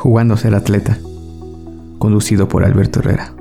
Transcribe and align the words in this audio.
Jugando 0.00 0.32
a 0.32 0.38
ser 0.38 0.54
atleta, 0.54 0.96
conducido 1.98 2.48
por 2.48 2.64
Alberto 2.64 3.00
Herrera, 3.00 3.34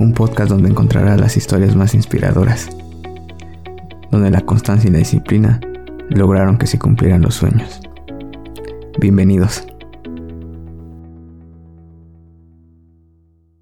un 0.00 0.12
podcast 0.12 0.50
donde 0.50 0.68
encontrarás 0.68 1.20
las 1.20 1.36
historias 1.36 1.76
más 1.76 1.94
inspiradoras, 1.94 2.68
donde 4.10 4.32
la 4.32 4.40
constancia 4.40 4.90
y 4.90 4.92
la 4.92 4.98
disciplina 4.98 5.60
lograron 6.10 6.58
que 6.58 6.66
se 6.66 6.80
cumplieran 6.80 7.22
los 7.22 7.36
sueños. 7.36 7.80
Bienvenidos. 8.98 9.68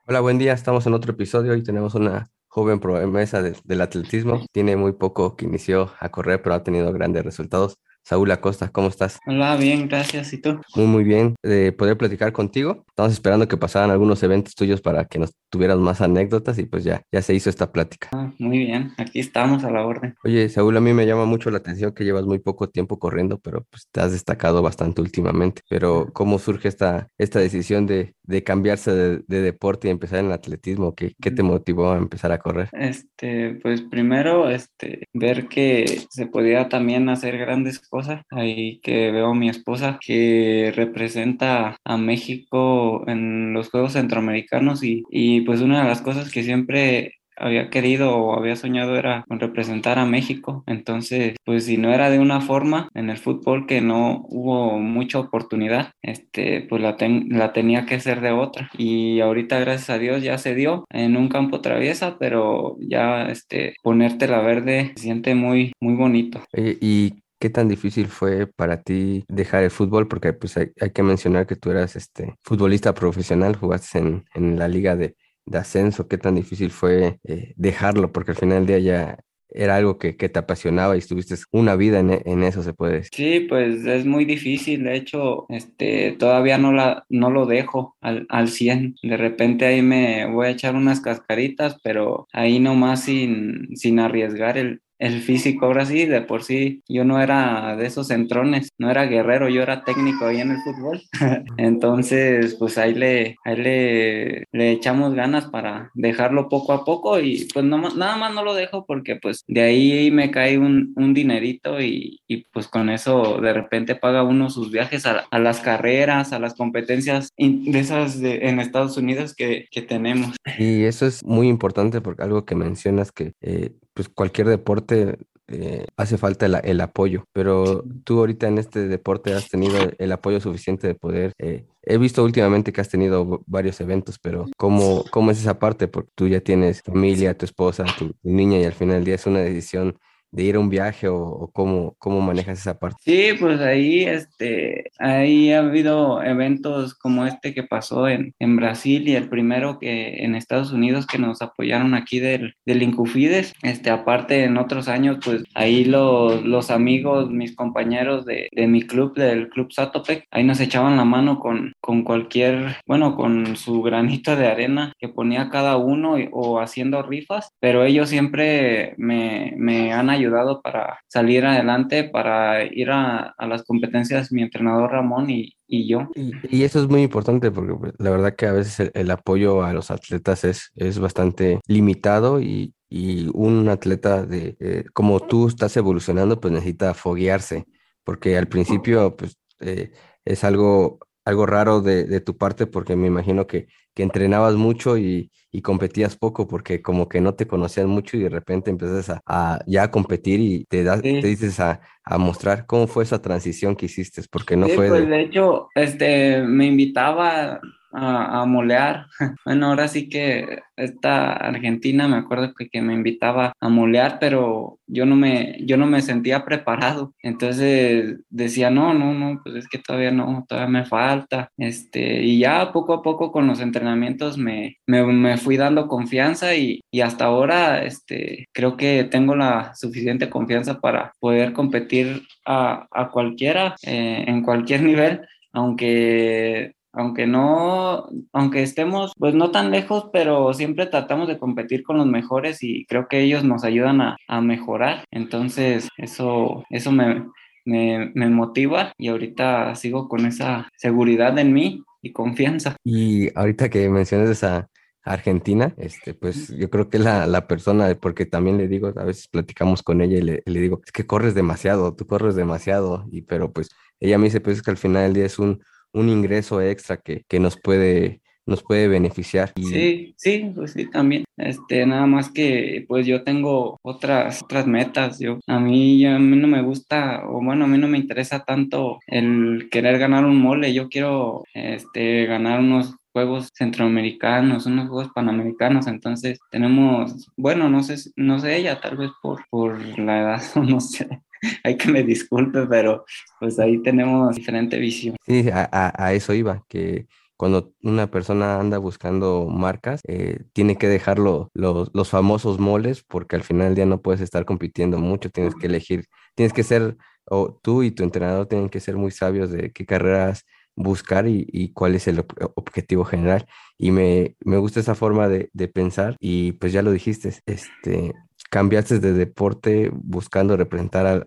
Hola, 0.06 0.20
buen 0.20 0.38
día. 0.38 0.54
Estamos 0.54 0.86
en 0.86 0.94
otro 0.94 1.12
episodio 1.12 1.54
y 1.54 1.62
tenemos 1.62 1.94
una 1.94 2.30
joven 2.46 2.80
promesa 2.80 3.42
del 3.42 3.80
atletismo. 3.82 4.40
Tiene 4.52 4.76
muy 4.76 4.92
poco 4.92 5.36
que 5.36 5.44
inició 5.44 5.90
a 6.00 6.08
correr, 6.08 6.40
pero 6.40 6.54
ha 6.54 6.64
tenido 6.64 6.90
grandes 6.94 7.26
resultados. 7.26 7.76
Saúl 8.06 8.30
Acosta, 8.30 8.68
¿cómo 8.68 8.86
estás? 8.86 9.18
Hola, 9.26 9.56
bien, 9.56 9.88
gracias. 9.88 10.32
¿Y 10.32 10.38
tú? 10.38 10.60
Muy, 10.76 10.86
muy 10.86 11.02
bien. 11.02 11.34
De 11.42 11.72
poder 11.72 11.98
platicar 11.98 12.32
contigo. 12.32 12.84
Estamos 12.86 13.12
esperando 13.12 13.48
que 13.48 13.56
pasaran 13.56 13.90
algunos 13.90 14.22
eventos 14.22 14.54
tuyos 14.54 14.80
para 14.80 15.06
que 15.06 15.18
nos 15.18 15.34
tuvieras 15.50 15.78
más 15.78 16.00
anécdotas 16.00 16.56
y 16.60 16.66
pues 16.66 16.84
ya, 16.84 17.02
ya 17.10 17.20
se 17.20 17.34
hizo 17.34 17.50
esta 17.50 17.72
plática. 17.72 18.08
Ah, 18.12 18.32
muy 18.38 18.58
bien, 18.58 18.92
aquí 18.96 19.18
estamos 19.18 19.64
a 19.64 19.72
la 19.72 19.84
orden. 19.84 20.14
Oye, 20.22 20.48
Saúl, 20.48 20.76
a 20.76 20.80
mí 20.80 20.92
me 20.92 21.04
llama 21.04 21.24
mucho 21.24 21.50
la 21.50 21.58
atención 21.58 21.92
que 21.92 22.04
llevas 22.04 22.26
muy 22.26 22.38
poco 22.38 22.68
tiempo 22.68 23.00
corriendo, 23.00 23.40
pero 23.40 23.66
pues 23.68 23.88
te 23.90 24.00
has 24.00 24.12
destacado 24.12 24.62
bastante 24.62 25.00
últimamente. 25.00 25.62
Pero 25.68 26.06
¿cómo 26.12 26.38
surge 26.38 26.68
esta, 26.68 27.08
esta 27.18 27.40
decisión 27.40 27.86
de, 27.86 28.14
de 28.22 28.44
cambiarse 28.44 28.92
de, 28.92 29.22
de, 29.26 29.42
deporte 29.42 29.88
y 29.88 29.90
empezar 29.90 30.20
en 30.20 30.26
el 30.26 30.32
atletismo? 30.32 30.94
¿Qué, 30.94 31.14
¿Qué 31.20 31.32
te 31.32 31.42
motivó 31.42 31.90
a 31.90 31.98
empezar 31.98 32.30
a 32.30 32.38
correr? 32.38 32.68
Este, 32.72 33.58
pues 33.62 33.82
primero, 33.82 34.48
este, 34.48 35.02
ver 35.12 35.48
que 35.48 36.02
se 36.08 36.26
podía 36.26 36.68
también 36.68 37.08
hacer 37.08 37.36
grandes 37.36 37.80
cosas 37.80 37.95
Ahí 38.30 38.80
que 38.82 39.10
veo 39.10 39.28
a 39.28 39.34
mi 39.34 39.48
esposa 39.48 39.98
que 40.00 40.72
representa 40.74 41.76
a 41.84 41.96
México 41.96 43.04
en 43.08 43.52
los 43.52 43.70
Juegos 43.70 43.92
Centroamericanos 43.94 44.82
y, 44.82 45.02
y 45.10 45.42
pues 45.42 45.60
una 45.60 45.82
de 45.82 45.88
las 45.88 46.02
cosas 46.02 46.30
que 46.30 46.42
siempre 46.42 47.16
había 47.36 47.70
querido 47.70 48.16
o 48.16 48.38
había 48.38 48.56
soñado 48.56 48.96
era 48.96 49.24
representar 49.28 49.98
a 49.98 50.06
México. 50.06 50.64
Entonces, 50.66 51.36
pues 51.44 51.66
si 51.66 51.76
no 51.76 51.92
era 51.92 52.10
de 52.10 52.18
una 52.18 52.40
forma 52.40 52.88
en 52.94 53.10
el 53.10 53.18
fútbol 53.18 53.66
que 53.66 53.80
no 53.80 54.24
hubo 54.28 54.78
mucha 54.78 55.18
oportunidad, 55.18 55.92
este, 56.02 56.62
pues 56.62 56.82
la, 56.82 56.96
la 57.28 57.52
tenía 57.52 57.86
que 57.86 58.00
ser 58.00 58.20
de 58.20 58.32
otra. 58.32 58.70
Y 58.76 59.20
ahorita, 59.20 59.60
gracias 59.60 59.90
a 59.90 59.98
Dios, 59.98 60.22
ya 60.22 60.38
se 60.38 60.54
dio 60.54 60.84
en 60.90 61.16
un 61.16 61.28
campo 61.28 61.60
traviesa, 61.60 62.16
pero 62.18 62.76
ya 62.80 63.28
este, 63.28 63.74
ponerte 63.82 64.28
la 64.28 64.40
verde 64.40 64.92
se 64.96 65.02
siente 65.02 65.34
muy, 65.34 65.72
muy 65.80 65.94
bonito. 65.94 66.42
y 66.54 67.12
¿Qué 67.38 67.50
tan 67.50 67.68
difícil 67.68 68.06
fue 68.06 68.46
para 68.46 68.82
ti 68.82 69.24
dejar 69.28 69.62
el 69.62 69.70
fútbol? 69.70 70.08
Porque 70.08 70.32
pues 70.32 70.56
hay, 70.56 70.70
que 70.94 71.02
mencionar 71.02 71.46
que 71.46 71.56
tú 71.56 71.70
eras 71.70 71.94
este 71.94 72.34
futbolista 72.42 72.94
profesional, 72.94 73.56
jugaste 73.56 73.98
en, 73.98 74.24
en 74.34 74.58
la 74.58 74.68
liga 74.68 74.96
de, 74.96 75.16
de, 75.44 75.58
ascenso. 75.58 76.08
¿Qué 76.08 76.16
tan 76.16 76.34
difícil 76.34 76.70
fue 76.70 77.18
eh, 77.24 77.52
dejarlo? 77.56 78.10
Porque 78.10 78.30
al 78.30 78.38
final 78.38 78.64
del 78.64 78.66
día 78.66 78.78
ya 78.78 79.18
era 79.50 79.76
algo 79.76 79.98
que, 79.98 80.16
que 80.16 80.28
te 80.28 80.38
apasionaba 80.38 80.96
y 80.96 80.98
estuviste 80.98 81.34
una 81.50 81.76
vida 81.76 82.00
en, 82.00 82.22
en, 82.24 82.42
eso, 82.42 82.62
se 82.62 82.72
puede 82.72 82.94
decir. 82.94 83.10
Sí, 83.12 83.40
pues 83.48 83.84
es 83.86 84.04
muy 84.04 84.24
difícil. 84.24 84.84
De 84.84 84.96
hecho, 84.96 85.46
este, 85.48 86.12
todavía 86.18 86.58
no, 86.58 86.72
la, 86.72 87.04
no 87.08 87.30
lo 87.30 87.46
dejo 87.46 87.96
al, 88.00 88.26
al 88.28 88.48
100. 88.48 88.96
De 89.02 89.16
repente 89.16 89.66
ahí 89.66 89.82
me 89.82 90.26
voy 90.26 90.46
a 90.46 90.50
echar 90.50 90.74
unas 90.74 91.00
cascaritas, 91.00 91.78
pero 91.82 92.26
ahí 92.32 92.60
nomás 92.60 93.04
sin, 93.04 93.76
sin 93.76 93.98
arriesgar 94.00 94.58
el, 94.58 94.80
el 94.98 95.20
físico. 95.20 95.66
Ahora 95.66 95.86
sí, 95.86 96.06
de 96.06 96.22
por 96.22 96.42
sí, 96.42 96.82
yo 96.88 97.04
no 97.04 97.20
era 97.20 97.76
de 97.76 97.86
esos 97.86 98.08
centrones, 98.08 98.70
no 98.78 98.90
era 98.90 99.04
guerrero, 99.04 99.48
yo 99.48 99.62
era 99.62 99.84
técnico 99.84 100.26
ahí 100.26 100.40
en 100.40 100.52
el 100.52 100.58
fútbol. 100.62 101.02
Entonces, 101.56 102.54
pues 102.54 102.78
ahí 102.78 102.94
le, 102.94 103.36
ahí 103.44 103.56
le, 103.56 104.44
le, 104.52 104.70
echamos 104.72 105.14
ganas 105.14 105.46
para 105.46 105.90
dejarlo 105.94 106.48
poco 106.48 106.72
a 106.72 106.84
poco 106.84 107.20
y 107.20 107.46
pues 107.52 107.64
no, 107.64 107.78
nada 107.90 108.16
más 108.16 108.34
no 108.34 108.42
lo 108.42 108.54
dejo 108.54 108.84
porque 108.86 109.16
pues 109.16 109.44
de 109.46 109.62
ahí 109.62 110.10
me 110.10 110.30
cae 110.30 110.58
un, 110.58 110.92
un 110.96 111.14
dinerito 111.14 111.80
y, 111.80 112.20
y, 112.26 112.44
pues 112.52 112.68
con 112.68 112.90
eso 112.90 113.40
de 113.40 113.52
repente 113.52 113.94
paga 113.94 114.22
uno 114.22 114.50
sus 114.50 114.70
viajes 114.70 115.06
a, 115.06 115.24
a 115.30 115.38
las 115.38 115.60
carreras, 115.60 116.32
a 116.32 116.38
las 116.38 116.54
competencias 116.54 117.32
de 117.36 117.78
esas 117.78 118.20
en 118.22 118.60
Estados 118.60 118.96
Unidos 118.96 119.34
que, 119.34 119.66
que, 119.70 119.82
tenemos. 119.82 120.36
Y 120.58 120.84
eso 120.84 121.06
es 121.06 121.24
muy 121.24 121.48
importante 121.48 122.00
porque 122.00 122.22
algo 122.22 122.44
que 122.44 122.54
mencionas 122.54 123.12
que 123.12 123.32
eh, 123.40 123.70
pues 123.96 124.10
cualquier 124.10 124.46
deporte 124.46 125.18
eh, 125.48 125.86
hace 125.96 126.18
falta 126.18 126.44
el, 126.44 126.56
el, 126.62 126.80
apoyo, 126.82 127.24
pero 127.32 127.82
tú 128.04 128.18
ahorita 128.18 128.46
en 128.46 128.58
este 128.58 128.88
deporte 128.88 129.32
has 129.32 129.48
tenido 129.48 129.78
el 129.96 130.12
apoyo 130.12 130.38
suficiente 130.38 130.86
de 130.86 130.94
poder. 130.94 131.32
Eh, 131.38 131.64
he 131.82 131.96
visto 131.96 132.22
últimamente 132.22 132.74
que 132.74 132.82
has 132.82 132.90
tenido 132.90 133.42
varios 133.46 133.80
eventos, 133.80 134.18
pero 134.18 134.46
¿cómo, 134.58 135.04
¿cómo 135.10 135.30
es 135.30 135.40
esa 135.40 135.58
parte? 135.58 135.88
Porque 135.88 136.10
tú 136.14 136.28
ya 136.28 136.40
tienes 136.40 136.82
familia, 136.82 137.38
tu 137.38 137.46
esposa, 137.46 137.86
tu, 137.98 138.10
tu 138.10 138.28
niña 138.28 138.58
y 138.58 138.64
al 138.64 138.74
final 138.74 138.96
del 138.96 139.04
día 139.04 139.14
es 139.14 139.26
una 139.26 139.38
decisión 139.38 139.96
de 140.30 140.42
ir 140.42 140.56
a 140.56 140.60
un 140.60 140.68
viaje 140.68 141.08
o, 141.08 141.16
o, 141.16 141.50
cómo, 141.52 141.94
cómo 141.98 142.20
manejas 142.20 142.58
esa 142.60 142.78
parte? 142.78 142.96
Sí, 143.00 143.30
pues 143.38 143.60
ahí, 143.60 144.04
este, 144.04 144.90
ahí 144.98 145.52
ha 145.52 145.60
habido 145.60 146.22
eventos 146.22 146.94
como 146.94 147.26
este 147.26 147.54
que 147.54 147.62
pasó 147.62 148.08
en, 148.08 148.34
en 148.38 148.56
Brasil 148.56 149.08
y 149.08 149.14
el 149.14 149.28
primero 149.28 149.78
que 149.78 150.24
en 150.24 150.34
Estados 150.34 150.72
Unidos 150.72 151.06
que 151.06 151.18
nos 151.18 151.42
apoyaron 151.42 151.94
aquí 151.94 152.20
del, 152.20 152.54
del 152.64 152.82
Incufides. 152.82 153.54
Este, 153.62 153.90
aparte 153.90 154.44
en 154.44 154.56
otros 154.56 154.88
años, 154.88 155.18
pues 155.24 155.44
ahí 155.54 155.84
los, 155.84 156.44
los 156.44 156.70
amigos, 156.70 157.30
mis 157.30 157.56
compañeros 157.56 158.26
de, 158.26 158.48
de 158.52 158.66
mi 158.66 158.82
club, 158.82 159.14
del 159.14 159.48
Club 159.48 159.72
Satopec, 159.72 160.24
ahí 160.30 160.44
nos 160.44 160.60
echaban 160.60 160.96
la 160.96 161.04
mano 161.04 161.38
con, 161.38 161.72
con 161.80 162.02
cualquier, 162.02 162.76
bueno, 162.86 163.16
con 163.16 163.56
su 163.56 163.82
granito 163.82 164.36
de 164.36 164.46
arena 164.46 164.92
que 164.98 165.08
ponía 165.08 165.48
cada 165.50 165.76
uno 165.76 166.16
o 166.32 166.60
haciendo 166.60 167.02
rifas, 167.02 167.50
pero 167.60 167.84
ellos 167.84 168.08
siempre 168.08 168.94
me, 168.96 169.54
me 169.56 169.92
han 169.92 170.10
ayudado 170.10 170.15
ayudado 170.16 170.60
para 170.62 171.00
salir 171.06 171.44
adelante, 171.44 172.04
para 172.04 172.64
ir 172.64 172.90
a, 172.90 173.34
a 173.36 173.46
las 173.46 173.64
competencias 173.64 174.32
mi 174.32 174.42
entrenador 174.42 174.90
Ramón 174.90 175.30
y, 175.30 175.56
y 175.66 175.88
yo. 175.88 176.08
Y, 176.14 176.32
y, 176.50 176.64
eso 176.64 176.80
es 176.80 176.88
muy 176.88 177.02
importante 177.02 177.50
porque 177.50 177.74
pues, 177.74 177.92
la 177.98 178.10
verdad 178.10 178.34
que 178.34 178.46
a 178.46 178.52
veces 178.52 178.80
el, 178.80 178.92
el, 178.94 179.10
apoyo 179.10 179.62
a 179.62 179.72
los 179.72 179.90
atletas 179.90 180.44
es, 180.44 180.70
es 180.74 180.98
bastante 180.98 181.60
limitado 181.66 182.40
y, 182.40 182.74
y 182.88 183.28
un 183.34 183.68
atleta 183.68 184.24
de 184.24 184.56
eh, 184.60 184.84
como 184.92 185.20
tú 185.20 185.48
estás 185.48 185.76
evolucionando 185.76 186.40
pues 186.40 186.52
necesita 186.52 186.94
foguearse 186.94 187.66
porque 188.04 188.36
al 188.36 188.46
principio 188.46 189.16
pues 189.16 189.38
eh, 189.60 189.90
es 190.24 190.44
algo 190.44 191.00
algo 191.24 191.44
raro 191.44 191.80
de, 191.80 192.04
de, 192.04 192.20
tu 192.20 192.36
parte 192.36 192.66
porque 192.66 192.94
me 192.94 193.08
imagino 193.08 193.48
que, 193.48 193.66
que 193.96 194.02
entrenabas 194.02 194.56
mucho 194.56 194.98
y, 194.98 195.32
y, 195.50 195.62
competías 195.62 196.16
poco 196.16 196.46
porque 196.46 196.82
como 196.82 197.08
que 197.08 197.22
no 197.22 197.34
te 197.34 197.46
conocían 197.46 197.88
mucho 197.88 198.18
y 198.18 198.20
de 198.20 198.28
repente 198.28 198.70
empiezas 198.70 199.08
a, 199.08 199.22
a 199.26 199.64
ya 199.66 199.84
a 199.84 199.90
competir 199.90 200.38
y 200.38 200.66
te, 200.66 200.84
das, 200.84 201.00
sí. 201.00 201.18
te 201.22 201.26
dices 201.26 201.58
a, 201.60 201.80
a, 202.04 202.18
mostrar 202.18 202.66
cómo 202.66 202.88
fue 202.88 203.04
esa 203.04 203.22
transición 203.22 203.74
que 203.74 203.86
hiciste, 203.86 204.20
porque 204.30 204.54
no 204.54 204.66
sí, 204.66 204.72
fue... 204.74 204.88
Pues 204.88 205.00
de... 205.00 205.06
de 205.06 205.22
hecho, 205.22 205.68
este, 205.74 206.42
me 206.42 206.66
invitaba 206.66 207.58
a, 207.96 208.44
molear. 208.46 209.06
Bueno, 209.44 209.66
ahora 209.66 209.88
sí 209.88 210.08
que 210.08 210.60
esta 210.76 211.32
Argentina 211.32 212.08
me 212.08 212.16
acuerdo 212.16 212.52
que, 212.54 212.68
que, 212.68 212.82
me 212.82 212.94
invitaba 212.94 213.52
a 213.60 213.68
molear, 213.68 214.18
pero 214.20 214.78
yo 214.86 215.06
no 215.06 215.16
me, 215.16 215.56
yo 215.64 215.76
no 215.76 215.86
me 215.86 216.02
sentía 216.02 216.44
preparado. 216.44 217.14
Entonces 217.22 218.18
decía, 218.28 218.70
no, 218.70 218.92
no, 218.92 219.14
no, 219.14 219.40
pues 219.42 219.56
es 219.56 219.68
que 219.68 219.78
todavía 219.78 220.10
no, 220.10 220.44
todavía 220.48 220.80
me 220.80 220.84
falta. 220.84 221.50
Este, 221.56 222.22
y 222.22 222.38
ya 222.40 222.72
poco 222.72 222.94
a 222.94 223.02
poco 223.02 223.32
con 223.32 223.46
los 223.46 223.60
entrenamientos 223.60 224.36
me, 224.36 224.78
me, 224.86 225.04
me 225.04 225.36
fui 225.38 225.56
dando 225.56 225.88
confianza 225.88 226.54
y, 226.54 226.80
y, 226.90 227.00
hasta 227.00 227.26
ahora 227.26 227.84
este, 227.84 228.46
creo 228.52 228.76
que 228.76 229.04
tengo 229.04 229.36
la 229.36 229.74
suficiente 229.74 230.28
confianza 230.28 230.80
para 230.80 231.12
poder 231.20 231.52
competir 231.52 232.22
a, 232.44 232.86
a 232.90 233.10
cualquiera, 233.10 233.76
eh, 233.82 234.24
en 234.26 234.42
cualquier 234.42 234.82
nivel 234.82 235.22
aunque 235.56 236.75
aunque 236.96 237.26
no, 237.26 238.08
aunque 238.32 238.62
estemos 238.62 239.12
pues 239.18 239.34
no 239.34 239.50
tan 239.50 239.70
lejos, 239.70 240.08
pero 240.12 240.52
siempre 240.54 240.86
tratamos 240.86 241.28
de 241.28 241.38
competir 241.38 241.82
con 241.82 241.98
los 241.98 242.06
mejores 242.06 242.62
y 242.62 242.86
creo 242.86 243.06
que 243.08 243.20
ellos 243.20 243.44
nos 243.44 243.64
ayudan 243.64 244.00
a, 244.00 244.16
a 244.26 244.40
mejorar. 244.40 245.04
Entonces, 245.10 245.88
eso, 245.98 246.64
eso 246.70 246.92
me, 246.92 247.26
me, 247.64 248.10
me, 248.14 248.30
motiva 248.30 248.92
y 248.96 249.08
ahorita 249.08 249.74
sigo 249.74 250.08
con 250.08 250.24
esa 250.24 250.68
seguridad 250.76 251.38
en 251.38 251.52
mí 251.52 251.82
y 252.00 252.12
confianza. 252.12 252.76
Y 252.82 253.28
ahorita 253.38 253.68
que 253.68 253.88
mencionas 253.90 254.30
esa 254.30 254.68
Argentina, 255.02 255.74
este, 255.76 256.14
pues 256.14 256.48
yo 256.56 256.70
creo 256.70 256.88
que 256.88 256.98
la, 256.98 257.26
la 257.26 257.46
persona, 257.46 257.94
porque 258.00 258.26
también 258.26 258.56
le 258.56 258.68
digo, 258.68 258.92
a 258.96 259.04
veces 259.04 259.28
platicamos 259.28 259.82
con 259.82 260.00
ella 260.00 260.18
y 260.18 260.22
le, 260.22 260.42
le 260.46 260.60
digo, 260.60 260.80
es 260.84 260.92
que 260.92 261.06
corres 261.06 261.34
demasiado, 261.34 261.94
tú 261.94 262.06
corres 262.06 262.34
demasiado, 262.34 263.06
y 263.12 263.22
pero 263.22 263.52
pues 263.52 263.68
ella 264.00 264.18
me 264.18 264.24
dice, 264.24 264.40
pues 264.40 264.56
es 264.56 264.62
que 264.62 264.70
al 264.70 264.76
final 264.76 265.04
del 265.04 265.14
día 265.14 265.26
es 265.26 265.38
un 265.38 265.62
un 265.92 266.08
ingreso 266.08 266.60
extra 266.60 266.96
que, 266.98 267.24
que 267.28 267.40
nos 267.40 267.56
puede 267.56 268.20
nos 268.46 268.62
puede 268.62 268.86
beneficiar. 268.88 269.52
Sí, 269.56 270.14
sí, 270.16 270.52
pues 270.54 270.72
sí, 270.72 270.88
también. 270.88 271.24
Este, 271.36 271.84
nada 271.84 272.06
más 272.06 272.30
que 272.30 272.84
pues 272.88 273.06
yo 273.06 273.24
tengo 273.24 273.78
otras, 273.82 274.42
otras 274.42 274.66
metas. 274.66 275.18
Yo, 275.18 275.40
a 275.46 275.58
mí, 275.58 276.06
a 276.06 276.18
mí 276.18 276.36
no 276.36 276.46
me 276.46 276.62
gusta, 276.62 277.22
o 277.26 277.42
bueno, 277.42 277.64
a 277.64 277.68
mí 277.68 277.76
no 277.76 277.88
me 277.88 277.98
interesa 277.98 278.44
tanto 278.44 279.00
el 279.08 279.68
querer 279.70 279.98
ganar 279.98 280.24
un 280.24 280.40
mole. 280.40 280.72
Yo 280.72 280.88
quiero 280.88 281.44
este, 281.54 282.26
ganar 282.26 282.60
unos 282.60 282.94
juegos 283.12 283.48
centroamericanos, 283.54 284.66
unos 284.66 284.88
juegos 284.88 285.10
panamericanos, 285.14 285.86
entonces 285.86 286.38
tenemos, 286.50 287.26
bueno, 287.34 287.70
no 287.70 287.82
sé, 287.82 287.96
no 288.14 288.38
sé 288.38 288.58
ella, 288.58 288.78
tal 288.78 288.98
vez 288.98 289.10
por, 289.22 289.42
por 289.48 289.98
la 289.98 290.20
edad, 290.20 290.42
no 290.56 290.80
sé, 290.80 291.08
hay 291.64 291.76
que 291.76 291.90
me 291.90 292.02
disculpe, 292.02 292.66
pero 292.66 293.04
pues 293.40 293.58
ahí 293.58 293.82
tenemos 293.82 294.34
diferente 294.36 294.78
visión. 294.78 295.16
Sí, 295.26 295.48
a, 295.52 295.92
a 295.96 296.12
eso 296.12 296.34
iba, 296.34 296.64
que 296.68 297.06
cuando 297.36 297.74
una 297.82 298.10
persona 298.10 298.58
anda 298.58 298.78
buscando 298.78 299.46
marcas, 299.46 300.00
eh, 300.08 300.40
tiene 300.52 300.76
que 300.76 300.88
dejar 300.88 301.18
los, 301.18 301.48
los 301.54 302.08
famosos 302.08 302.58
moles 302.58 303.02
porque 303.02 303.36
al 303.36 303.42
final 303.42 303.68
del 303.68 303.74
día 303.74 303.86
no 303.86 304.00
puedes 304.00 304.22
estar 304.22 304.44
compitiendo 304.46 304.98
mucho, 304.98 305.30
tienes 305.30 305.54
que 305.54 305.66
elegir, 305.66 306.06
tienes 306.34 306.52
que 306.52 306.62
ser, 306.62 306.96
o 307.26 307.58
tú 307.62 307.82
y 307.82 307.90
tu 307.90 308.04
entrenador 308.04 308.46
tienen 308.46 308.70
que 308.70 308.80
ser 308.80 308.96
muy 308.96 309.10
sabios 309.10 309.50
de 309.50 309.70
qué 309.72 309.84
carreras 309.84 310.44
buscar 310.74 311.26
y, 311.26 311.72
cuál 311.74 311.94
es 311.94 312.06
el 312.06 312.24
objetivo 312.54 313.04
general. 313.04 313.46
Y 313.78 313.90
me, 313.90 314.36
me 314.40 314.58
gusta 314.58 314.80
esa 314.80 314.94
forma 314.94 315.28
de, 315.28 315.50
de, 315.52 315.68
pensar 315.68 316.16
y 316.20 316.52
pues 316.52 316.72
ya 316.72 316.82
lo 316.82 316.90
dijiste, 316.90 317.34
este, 317.46 318.12
cambiaste 318.56 319.00
de 319.00 319.12
deporte 319.12 319.90
buscando 319.92 320.56
representar 320.56 321.06
al, 321.06 321.26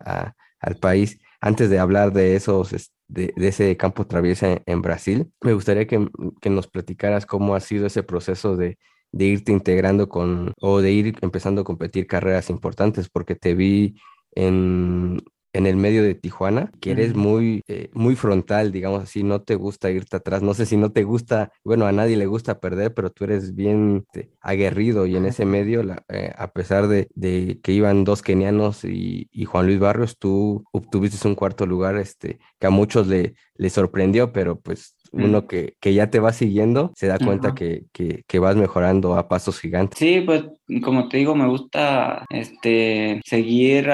al 0.60 0.76
país. 0.78 1.20
Antes 1.40 1.70
de 1.70 1.78
hablar 1.78 2.12
de 2.12 2.36
esos 2.36 2.74
de, 3.08 3.32
ese 3.38 3.78
campo 3.78 4.08
traviesa 4.08 4.64
en, 4.66 4.82
Brasil. 4.82 5.32
Me 5.42 5.54
gustaría 5.54 5.86
que, 5.86 6.10
nos 6.50 6.66
platicaras 6.66 7.28
cómo 7.28 7.54
ha 7.54 7.60
sido 7.60 7.86
ese 7.86 8.02
proceso 8.02 8.58
de, 8.58 8.80
irte 9.12 9.52
integrando 9.52 10.10
con 10.10 10.54
o 10.60 10.82
de 10.82 10.92
ir 10.92 11.18
empezando 11.22 11.62
a 11.62 11.64
competir 11.64 12.08
carreras 12.08 12.50
importantes, 12.50 13.10
porque 13.10 13.36
te 13.36 13.54
vi 13.54 13.94
en, 14.34 15.22
en 15.54 15.66
el 15.66 15.76
medio 15.76 16.04
de 16.04 16.16
Tijuana, 16.16 16.72
que 16.80 16.92
eres 16.92 17.16
muy, 17.16 17.64
eh, 17.68 17.90
muy 17.94 18.16
frontal, 18.16 18.72
digamos 18.72 19.04
así, 19.04 19.24
no 19.24 19.42
te 19.42 19.56
gusta 19.56 19.90
irte 19.90 20.18
atrás, 20.18 20.42
no 20.42 20.54
sé 20.54 20.66
si 20.66 20.78
no 20.78 20.92
te 20.92 21.04
gusta, 21.04 21.52
bueno, 21.64 21.86
a 21.86 21.92
nadie 21.92 22.18
le 22.18 22.28
gusta 22.28 22.60
perder, 22.60 22.94
pero 22.94 23.10
tú 23.12 23.24
eres 23.24 23.56
bien 23.56 24.06
este, 24.14 24.32
aguerrido 24.42 25.06
y 25.06 25.16
en 25.16 25.26
ese 25.26 25.46
medio, 25.46 25.84
eh, 26.10 26.34
a 26.38 26.52
pesar 26.52 26.88
de, 26.88 27.10
que 27.64 27.72
iban 27.72 28.04
dos 28.04 28.22
kenianos 28.22 28.84
y, 28.84 29.30
Juan 29.46 29.66
Luis 29.66 29.80
Barrios, 29.80 30.20
tú 30.20 30.64
obtuviste 30.72 31.28
un 31.28 31.34
cuarto 31.34 31.66
lugar, 31.66 31.98
este, 31.98 32.40
que 32.60 32.68
a 32.68 32.70
muchos 32.70 33.08
le, 33.08 33.34
le 33.56 33.70
sorprendió, 33.70 34.32
pero 34.32 34.60
pues 34.60 34.96
uno 35.12 35.48
que, 35.48 35.76
que, 35.80 35.94
ya 35.94 36.10
te 36.10 36.20
va 36.20 36.34
siguiendo 36.34 36.92
se 36.96 37.08
da 37.08 37.18
cuenta 37.18 37.56
que, 37.56 37.84
que, 37.92 38.24
que, 38.28 38.40
vas 38.40 38.56
mejorando 38.56 39.16
a 39.16 39.28
pasos 39.28 39.60
gigantes. 39.60 39.98
Sí, 39.98 40.22
pues 40.22 40.46
como 40.84 41.10
te 41.10 41.18
digo, 41.18 41.36
me 41.36 41.48
gusta 41.48 42.26
este 42.30 43.22
seguir, 43.26 43.92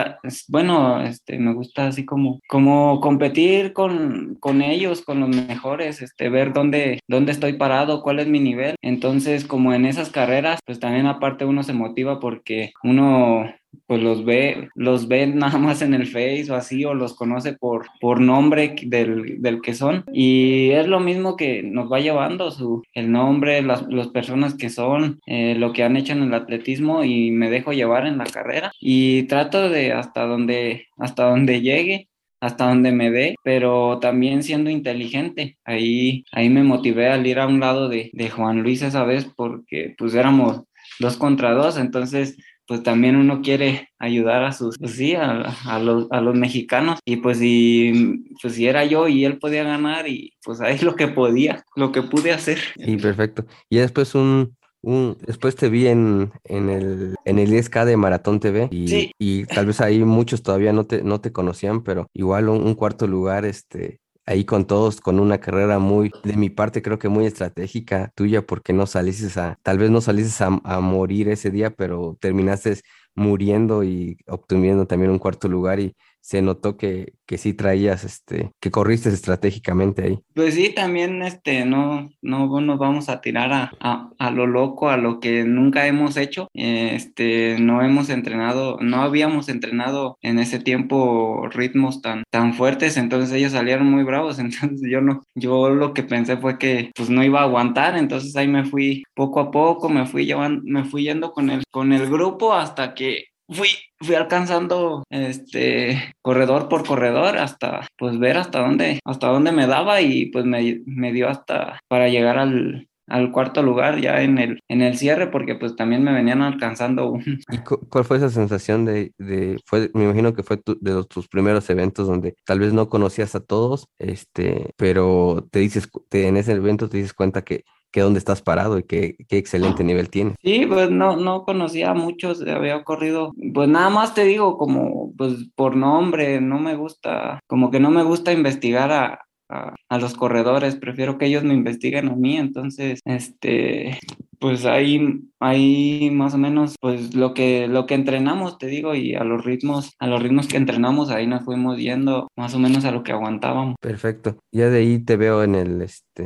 bueno, 0.47 1.01
este 1.01 1.38
me 1.39 1.53
gusta 1.53 1.88
así 1.88 2.06
como, 2.06 2.39
como 2.47 3.00
competir 3.00 3.73
con, 3.73 4.35
con 4.39 4.62
ellos, 4.62 5.01
con 5.01 5.19
los 5.21 5.29
mejores, 5.29 6.01
este, 6.01 6.29
ver 6.29 6.53
dónde, 6.53 7.00
dónde 7.07 7.31
estoy 7.31 7.53
parado, 7.53 8.01
cuál 8.01 8.19
es 8.19 8.27
mi 8.27 8.39
nivel. 8.39 8.75
Entonces, 8.81 9.45
como 9.45 9.73
en 9.73 9.85
esas 9.85 10.09
carreras, 10.09 10.59
pues 10.65 10.79
también 10.79 11.07
aparte 11.07 11.45
uno 11.45 11.63
se 11.63 11.73
motiva 11.73 12.19
porque 12.19 12.73
uno 12.83 13.45
pues 13.88 14.01
los 14.01 14.25
ve, 14.25 14.69
los 14.75 15.07
ve 15.07 15.27
nada 15.36 15.57
más 15.57 15.81
en 15.81 15.94
el 15.94 16.07
Face 16.07 16.48
o 16.50 16.56
así, 16.56 16.86
o 16.86 16.94
los 16.94 17.16
conoce 17.16 17.54
por, 17.54 17.88
por 18.00 18.19
nombre 18.22 18.75
del, 18.83 19.42
del 19.42 19.62
que 19.62 19.74
son. 19.74 20.04
Y 20.13 20.72
es 20.72 20.88
lo 20.88 21.00
mismo 21.00 21.36
que 21.36 21.63
nos 21.63 21.92
va 21.92 22.00
llevando 22.00 22.51
su, 22.51 22.83
el 22.94 23.12
nombre, 23.12 23.62
las, 23.62 23.88
las 23.89 24.07
personas 24.10 24.56
que 24.56 24.69
son, 24.69 25.19
eh, 25.25 25.56
lo 25.56 25.74
que 25.74 25.83
han 25.83 25.98
hecho 25.98 26.13
en 26.13 26.24
el 26.24 26.33
atletismo 26.33 27.04
y 27.04 27.31
me 27.31 27.50
dejo 27.50 27.74
llevar 27.74 28.07
en 28.07 28.18
la 28.18 28.25
carrera. 28.25 28.72
Y 28.80 29.24
trato 29.24 29.69
de 29.69 29.94
hasta 29.94 30.25
donde, 30.25 30.88
hasta 30.98 31.30
donde 31.30 31.62
llegue 31.62 32.10
hasta 32.42 32.68
donde 32.68 32.92
me 32.92 33.10
dé, 33.10 33.36
pero 33.44 33.98
también 34.00 34.44
siendo 34.44 34.69
inteligente. 34.69 35.57
Ahí, 35.66 36.25
ahí 36.31 36.50
me 36.50 36.63
motivé 36.63 37.10
al 37.10 37.25
ir 37.25 37.39
a 37.39 37.48
un 37.48 37.60
lado 37.60 37.89
de, 37.89 38.12
de 38.13 38.30
Juan 38.30 38.62
Luis 38.62 38.81
esa 38.83 39.04
vez 39.04 39.25
porque 39.36 39.95
pues 39.98 40.13
éramos 40.13 40.62
dos 41.00 41.18
contra 41.18 41.51
dos, 41.54 41.78
entonces 41.78 42.38
pues 42.67 42.83
también 42.83 43.15
uno 43.15 43.41
quiere 43.41 43.89
ayudar 44.00 44.44
a 44.44 44.51
sus, 44.51 44.77
pues 44.77 44.94
sí, 44.94 45.15
a, 45.15 45.79
los, 45.79 46.07
a, 46.12 46.21
los, 46.21 46.35
mexicanos. 46.35 47.00
Y 47.06 47.17
pues 47.17 47.38
si, 47.38 48.23
pues 48.41 48.56
si 48.56 48.67
era 48.67 48.85
yo 48.85 49.07
y 49.07 49.25
él 49.25 49.38
podía 49.38 49.63
ganar 49.63 50.07
y 50.07 50.33
pues 50.44 50.62
ahí 50.62 50.77
lo 50.81 50.95
que 50.95 51.07
podía, 51.07 51.63
lo 51.75 51.91
que 51.91 52.01
pude 52.01 52.31
hacer. 52.31 52.59
Sí, 52.77 52.97
perfecto. 52.97 53.45
Y 53.69 53.77
después 53.77 54.15
un, 54.15 54.56
un 54.81 55.17
después 55.25 55.56
te 55.56 55.69
vi 55.69 55.88
en, 55.88 56.31
en 56.44 56.69
el, 56.69 57.15
en 57.25 57.39
el 57.39 57.51
10K 57.51 57.85
de 57.85 57.97
Maratón 57.97 58.39
TV 58.39 58.68
y, 58.71 59.11
y 59.19 59.45
tal 59.45 59.68
vez 59.68 59.81
ahí 59.81 60.03
muchos 60.03 60.44
todavía 60.44 60.73
no 60.73 60.85
te, 60.85 61.03
no 61.03 61.21
te 61.21 61.31
conocían, 61.31 61.83
pero 61.83 62.07
igual 62.13 62.50
un, 62.50 62.65
un 62.65 62.75
cuarto 62.75 63.07
lugar, 63.07 63.45
este, 63.45 64.00
ahí 64.25 64.45
con 64.45 64.66
todos, 64.66 65.01
con 65.01 65.19
una 65.19 65.39
carrera 65.39 65.80
muy, 65.80 66.12
de 66.24 66.36
mi 66.36 66.50
parte 66.50 66.81
creo 66.81 67.00
que 67.00 67.10
muy 67.10 67.25
estratégica 67.25 68.12
tuya, 68.16 68.45
porque 68.45 68.74
no 68.74 68.88
saliste 68.88 69.39
a, 69.39 69.57
tal 69.63 69.77
vez 69.77 69.89
no 69.92 70.01
saliste 70.01 70.44
a, 70.44 70.80
morir 70.80 71.30
ese 71.30 71.51
día, 71.51 71.72
pero 71.72 72.18
terminaste 72.19 72.81
muriendo 73.16 73.83
y 73.83 74.18
obteniendo 74.27 74.88
también 74.88 75.12
un 75.12 75.19
cuarto 75.19 75.48
lugar 75.48 75.80
y 75.80 75.95
se 76.25 76.42
notó 76.42 76.75
que, 76.75 77.13
que 77.27 77.38
sí 77.38 77.54
traías, 77.54 78.04
este, 78.04 78.50
que 78.60 78.72
corriste 78.72 79.10
estratégicamente 79.10 80.01
ahí. 80.01 80.19
Pues 80.33 80.56
sí, 80.56 80.74
también, 80.74 81.22
este, 81.22 81.66
no, 81.66 82.10
no 82.24 82.62
nos 82.62 82.80
vamos 82.80 83.10
a 83.10 83.22
tirar 83.22 83.54
a, 83.54 84.10
a, 84.18 84.31
lo 84.31 84.48
loco, 84.48 84.89
a 84.89 84.98
lo 84.98 85.19
que 85.19 85.44
nunca 85.44 85.86
hemos 85.86 86.18
hecho. 86.18 86.48
Este, 86.56 87.57
no 87.60 87.83
hemos 87.83 88.10
entrenado, 88.10 88.80
no 88.81 89.04
habíamos 89.04 89.50
entrenado 89.50 90.18
en 90.24 90.39
ese 90.39 90.57
tiempo 90.57 91.48
ritmos 91.51 92.01
tan, 92.01 92.24
tan 92.31 92.56
fuertes, 92.56 92.98
entonces 92.98 93.31
ellos 93.31 93.51
salieron 93.51 93.92
muy 93.92 94.04
bravos, 94.04 94.39
entonces 94.39 94.81
yo 94.89 95.01
no, 95.01 95.21
yo 95.36 95.69
lo 95.69 95.94
que 95.94 96.01
pensé 96.01 96.38
fue 96.38 96.57
que 96.57 96.89
pues 96.95 97.07
no 97.12 97.24
iba 97.24 97.42
a 97.42 97.44
aguantar, 97.44 98.00
entonces 98.00 98.36
ahí 98.36 98.48
me 98.48 98.66
fui 98.66 99.04
poco 99.13 99.39
a 99.39 99.51
poco, 99.51 99.89
me 99.89 100.07
fui 100.07 100.25
llevando, 100.25 100.63
me 100.66 100.86
fui 100.86 101.04
yendo 101.04 101.33
con 101.33 101.51
el, 101.51 101.62
con 101.69 101.94
el 101.94 102.10
grupo 102.10 102.56
hasta 102.56 102.95
que 102.95 103.25
fui, 103.47 103.69
fui 104.00 104.15
alcanzando 104.15 105.03
este 105.09 106.13
corredor 106.21 106.68
por 106.69 106.86
corredor 106.86 107.38
hasta 107.38 107.88
pues 107.97 108.18
ver 108.19 108.38
hasta 108.38 108.59
dónde, 108.59 109.00
hasta 109.06 109.27
dónde 109.27 109.51
me 109.51 109.68
daba 109.68 110.01
y 110.01 110.27
pues 110.27 110.45
me, 110.45 110.81
me 110.86 111.12
dio 111.12 111.30
hasta 111.30 111.80
para 111.88 112.09
llegar 112.09 112.38
al, 112.38 112.88
al 113.07 113.31
cuarto 113.31 113.62
lugar 113.62 114.00
ya 114.00 114.22
en 114.22 114.38
el, 114.38 114.62
en 114.68 114.81
el 114.81 114.98
cierre 114.98 115.28
porque 115.28 115.56
pues 115.56 115.75
también 115.75 116.04
me 116.04 116.13
venían 116.13 116.42
alcanzando 116.42 117.18
¿Y 117.52 117.57
cuál 117.90 118.06
fue 118.06 118.18
esa 118.18 118.30
sensación 118.30 118.86
de, 118.86 119.13
de 119.18 119.60
fue, 119.66 119.92
me 119.94 120.06
imagino 120.06 120.34
que 120.34 120.44
fue 120.44 120.62
de 120.66 120.92
los, 120.92 121.07
tus 121.07 121.28
primeros 121.28 121.69
eventos 121.69 122.07
donde 122.07 122.36
tal 122.46 122.60
vez 122.60 122.74
no 122.74 122.90
conocías 122.90 123.36
a 123.36 123.40
todos, 123.40 123.88
este, 124.00 124.72
pero 124.78 125.48
te 125.52 125.60
dices, 125.60 125.90
te, 126.10 126.28
en 126.28 126.38
ese 126.38 126.54
evento 126.54 126.90
te 126.90 126.97
dices 126.97 127.14
cuenta 127.14 127.44
que 127.44 127.64
que 127.95 128.02
dónde 128.02 128.19
estás 128.19 128.42
parado 128.42 128.78
y 128.78 128.83
qué, 128.83 129.16
qué 129.30 129.38
excelente 129.38 129.81
nivel 129.81 130.09
tienes. 130.09 130.35
Sí, 130.44 130.66
pues 130.66 130.92
no, 130.92 131.16
no 131.16 131.45
conocía 131.45 131.92
a 131.92 131.94
muchos, 131.94 132.42
había 132.42 132.76
ocurrido, 132.76 133.31
pues 133.54 133.69
nada 133.69 133.90
más 133.90 134.14
te 134.14 134.26
digo 134.26 134.57
como, 134.57 135.14
pues 135.18 135.47
por 135.56 135.78
nombre, 135.78 136.42
no 136.42 136.59
me 136.59 136.76
gusta, 136.76 137.40
como 137.47 137.71
que 137.71 137.80
no 137.80 137.92
me 137.92 138.04
gusta 138.04 138.33
investigar 138.33 138.92
a, 138.92 139.24
a, 139.49 139.97
los 139.97 140.14
corredores, 140.16 140.75
prefiero 140.75 141.18
que 141.18 141.25
ellos 141.25 141.44
me 141.44 141.54
investiguen 141.54 142.09
a 142.09 142.16
mí, 142.16 142.37
entonces, 142.37 142.99
este, 143.06 143.99
pues 144.40 144.66
ahí, 144.66 145.21
ahí 145.40 146.09
más 146.11 146.33
o 146.33 146.37
menos, 146.37 146.75
pues 146.80 147.16
lo 147.16 147.33
que, 147.33 147.68
lo 147.68 147.85
que 147.85 147.95
entrenamos, 147.95 148.57
te 148.57 148.68
digo, 148.68 148.95
y 148.95 149.16
a 149.16 149.23
los 149.23 149.44
ritmos, 149.44 149.94
a 149.99 150.07
los 150.07 150.21
ritmos 150.21 150.47
que 150.47 150.57
entrenamos, 150.57 151.09
ahí 151.09 151.28
nos 151.28 151.44
fuimos 151.44 151.78
yendo 151.78 152.28
más 152.35 152.54
o 152.56 152.59
menos 152.59 152.85
a 152.85 152.92
lo 152.92 153.04
que 153.04 153.11
aguantábamos. 153.11 153.75
Perfecto. 153.80 154.37
Ya 154.52 154.69
de 154.69 154.80
ahí 154.80 154.99
te 154.99 155.16
veo 155.16 155.44
en 155.44 155.56
el, 155.56 155.81
este, 155.81 156.25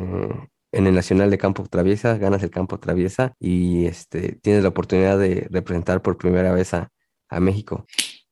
en 0.71 0.87
el 0.87 0.95
Nacional 0.95 1.29
de 1.29 1.37
Campo 1.37 1.63
Traviesa, 1.69 2.17
ganas 2.17 2.43
el 2.43 2.51
Campo 2.51 2.79
Traviesa 2.79 3.33
y 3.39 3.85
este, 3.85 4.37
tienes 4.41 4.63
la 4.63 4.69
oportunidad 4.69 5.17
de 5.19 5.47
representar 5.49 6.01
por 6.01 6.17
primera 6.17 6.53
vez 6.53 6.73
a, 6.73 6.89
México. 7.39 7.85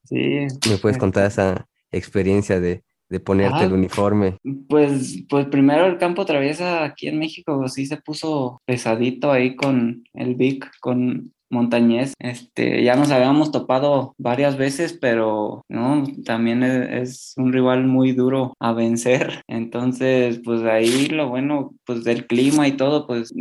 Sí. 0.05 0.47
¿Me 0.67 0.77
puedes 0.81 0.97
contar 0.97 1.27
esa 1.27 1.67
experiencia 1.91 2.59
de, 2.59 2.83
ponerte 3.23 3.63
el 3.63 3.73
uniforme? 3.73 4.37
Pues, 4.67 5.23
pues 5.29 5.45
primero 5.47 5.85
el 5.85 5.97
Campo 5.97 6.25
Traviesa 6.25 6.83
aquí 6.83 7.07
en 7.07 7.19
México 7.19 7.67
sí 7.67 7.85
se 7.85 7.97
puso 7.97 8.61
pesadito 8.65 9.31
ahí 9.31 9.55
con 9.55 10.03
el 10.13 10.35
Vic, 10.35 10.69
con 10.79 11.31
Montañés, 11.49 12.13
este, 12.19 12.83
ya 12.83 12.95
nos 12.95 13.11
habíamos 13.11 13.51
topado 13.51 14.13
varias 14.17 14.57
veces, 14.57 14.97
pero 14.99 15.63
no, 15.69 16.03
también 16.25 16.63
es, 16.63 17.33
un 17.37 17.53
rival 17.53 17.85
muy 17.85 18.11
duro 18.11 18.53
a 18.59 18.73
vencer. 18.73 19.41
Entonces, 19.47 20.41
pues 20.43 20.63
ahí 20.63 21.07
lo 21.07 21.29
bueno, 21.29 21.73
pues 21.85 22.03
del 22.03 22.27
clima 22.27 22.67
y 22.67 22.73
todo, 22.73 23.07
pues 23.07 23.33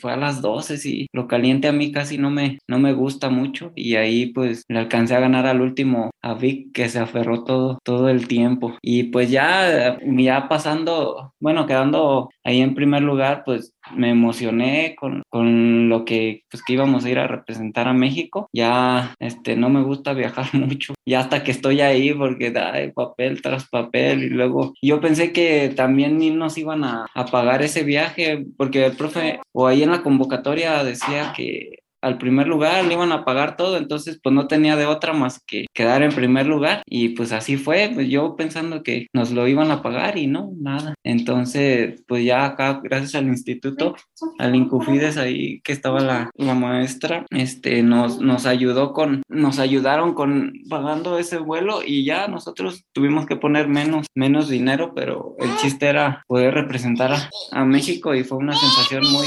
fue 0.00 0.12
a 0.12 0.16
las 0.16 0.42
12 0.42 0.76
y 0.88 1.06
lo 1.12 1.26
caliente 1.26 1.68
a 1.68 1.72
mí 1.72 1.92
casi 1.92 2.18
no 2.18 2.30
me, 2.30 2.58
no 2.68 2.78
me 2.78 2.92
gusta 2.92 3.30
mucho 3.30 3.72
y 3.74 3.96
ahí 3.96 4.26
pues 4.26 4.64
le 4.68 4.78
alcancé 4.78 5.14
a 5.14 5.20
ganar 5.20 5.46
al 5.46 5.60
último 5.60 6.10
a 6.22 6.34
Vic 6.34 6.72
que 6.72 6.88
se 6.88 6.98
aferró 6.98 7.44
todo, 7.44 7.78
todo 7.84 8.08
el 8.08 8.28
tiempo. 8.28 8.76
Y 8.82 9.04
pues 9.04 9.30
ya, 9.30 9.98
ya 10.02 10.48
pasando, 10.48 11.32
bueno, 11.40 11.66
quedando 11.66 12.30
ahí 12.44 12.60
en 12.60 12.74
primer 12.74 13.02
lugar, 13.02 13.42
pues 13.44 13.72
me 13.94 14.10
emocioné 14.10 14.96
con, 14.98 15.22
con 15.28 15.88
lo 15.88 16.04
que, 16.04 16.42
pues, 16.50 16.62
que 16.62 16.74
íbamos 16.74 17.04
a 17.04 17.10
ir 17.10 17.18
a 17.18 17.26
representar 17.26 17.88
a 17.88 17.92
México. 17.92 18.48
Ya 18.52 19.14
este, 19.18 19.56
no 19.56 19.68
me 19.68 19.82
gusta 19.82 20.12
viajar 20.12 20.46
mucho, 20.54 20.94
ya 21.06 21.20
hasta 21.20 21.42
que 21.42 21.50
estoy 21.50 21.80
ahí 21.80 22.12
porque 22.14 22.52
hay 22.56 22.92
papel 22.92 23.42
tras 23.42 23.68
papel 23.68 24.24
y 24.24 24.28
luego 24.28 24.74
yo 24.82 25.00
pensé 25.00 25.32
que 25.32 25.72
también 25.74 26.38
nos 26.38 26.58
iban 26.58 26.84
a, 26.84 27.06
a 27.14 27.26
pagar 27.26 27.62
ese 27.62 27.84
viaje 27.84 28.44
porque 28.56 28.86
el 28.86 28.96
profe 28.96 29.40
o 29.52 29.66
ahí 29.66 29.82
en 29.82 29.90
la 29.90 30.02
convocatoria 30.02 30.82
decía 30.84 31.32
que 31.36 31.85
al 32.06 32.18
primer 32.18 32.46
lugar, 32.46 32.84
le 32.84 32.94
iban 32.94 33.12
a 33.12 33.24
pagar 33.24 33.56
todo, 33.56 33.76
entonces 33.76 34.20
pues 34.22 34.34
no 34.34 34.46
tenía 34.46 34.76
de 34.76 34.86
otra 34.86 35.12
más 35.12 35.40
que 35.44 35.66
quedar 35.74 36.02
en 36.02 36.14
primer 36.14 36.46
lugar 36.46 36.82
y 36.86 37.10
pues 37.10 37.32
así 37.32 37.56
fue, 37.56 37.90
pues 37.92 38.08
yo 38.08 38.36
pensando 38.36 38.82
que 38.82 39.08
nos 39.12 39.32
lo 39.32 39.48
iban 39.48 39.70
a 39.70 39.82
pagar 39.82 40.16
y 40.16 40.26
no, 40.26 40.52
nada. 40.56 40.94
Entonces 41.04 42.02
pues 42.06 42.24
ya 42.24 42.44
acá, 42.44 42.80
gracias 42.82 43.16
al 43.16 43.26
instituto, 43.26 43.96
al 44.38 44.54
Incufides 44.54 45.16
ahí 45.16 45.60
que 45.62 45.72
estaba 45.72 46.00
la, 46.00 46.30
maestra, 46.36 47.26
este, 47.30 47.82
nos, 47.82 48.20
nos 48.20 48.46
ayudó 48.46 48.92
con, 48.92 49.22
nos 49.28 49.58
ayudaron 49.58 50.14
con 50.14 50.52
pagando 50.70 51.18
ese 51.18 51.38
vuelo 51.38 51.80
y 51.84 52.04
ya 52.04 52.28
nosotros 52.28 52.84
tuvimos 52.92 53.26
que 53.26 53.36
poner 53.36 53.68
menos, 53.68 54.06
menos 54.14 54.48
dinero, 54.48 54.92
pero 54.94 55.34
el 55.38 55.54
chiste 55.56 55.86
era 55.86 56.22
poder 56.28 56.54
representar 56.54 57.12
a 57.52 57.64
México 57.64 58.14
y 58.14 58.24
fue 58.24 58.38
una 58.38 58.54
sensación 58.56 59.02
muy, 59.10 59.26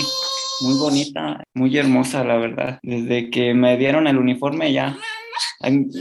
muy 0.61 0.77
bonita, 0.77 1.43
muy 1.53 1.77
hermosa, 1.77 2.23
la 2.23 2.37
verdad. 2.37 2.79
Desde 2.83 3.29
que 3.29 3.53
me 3.53 3.77
dieron 3.77 4.07
el 4.07 4.17
uniforme 4.17 4.73
ya 4.73 4.97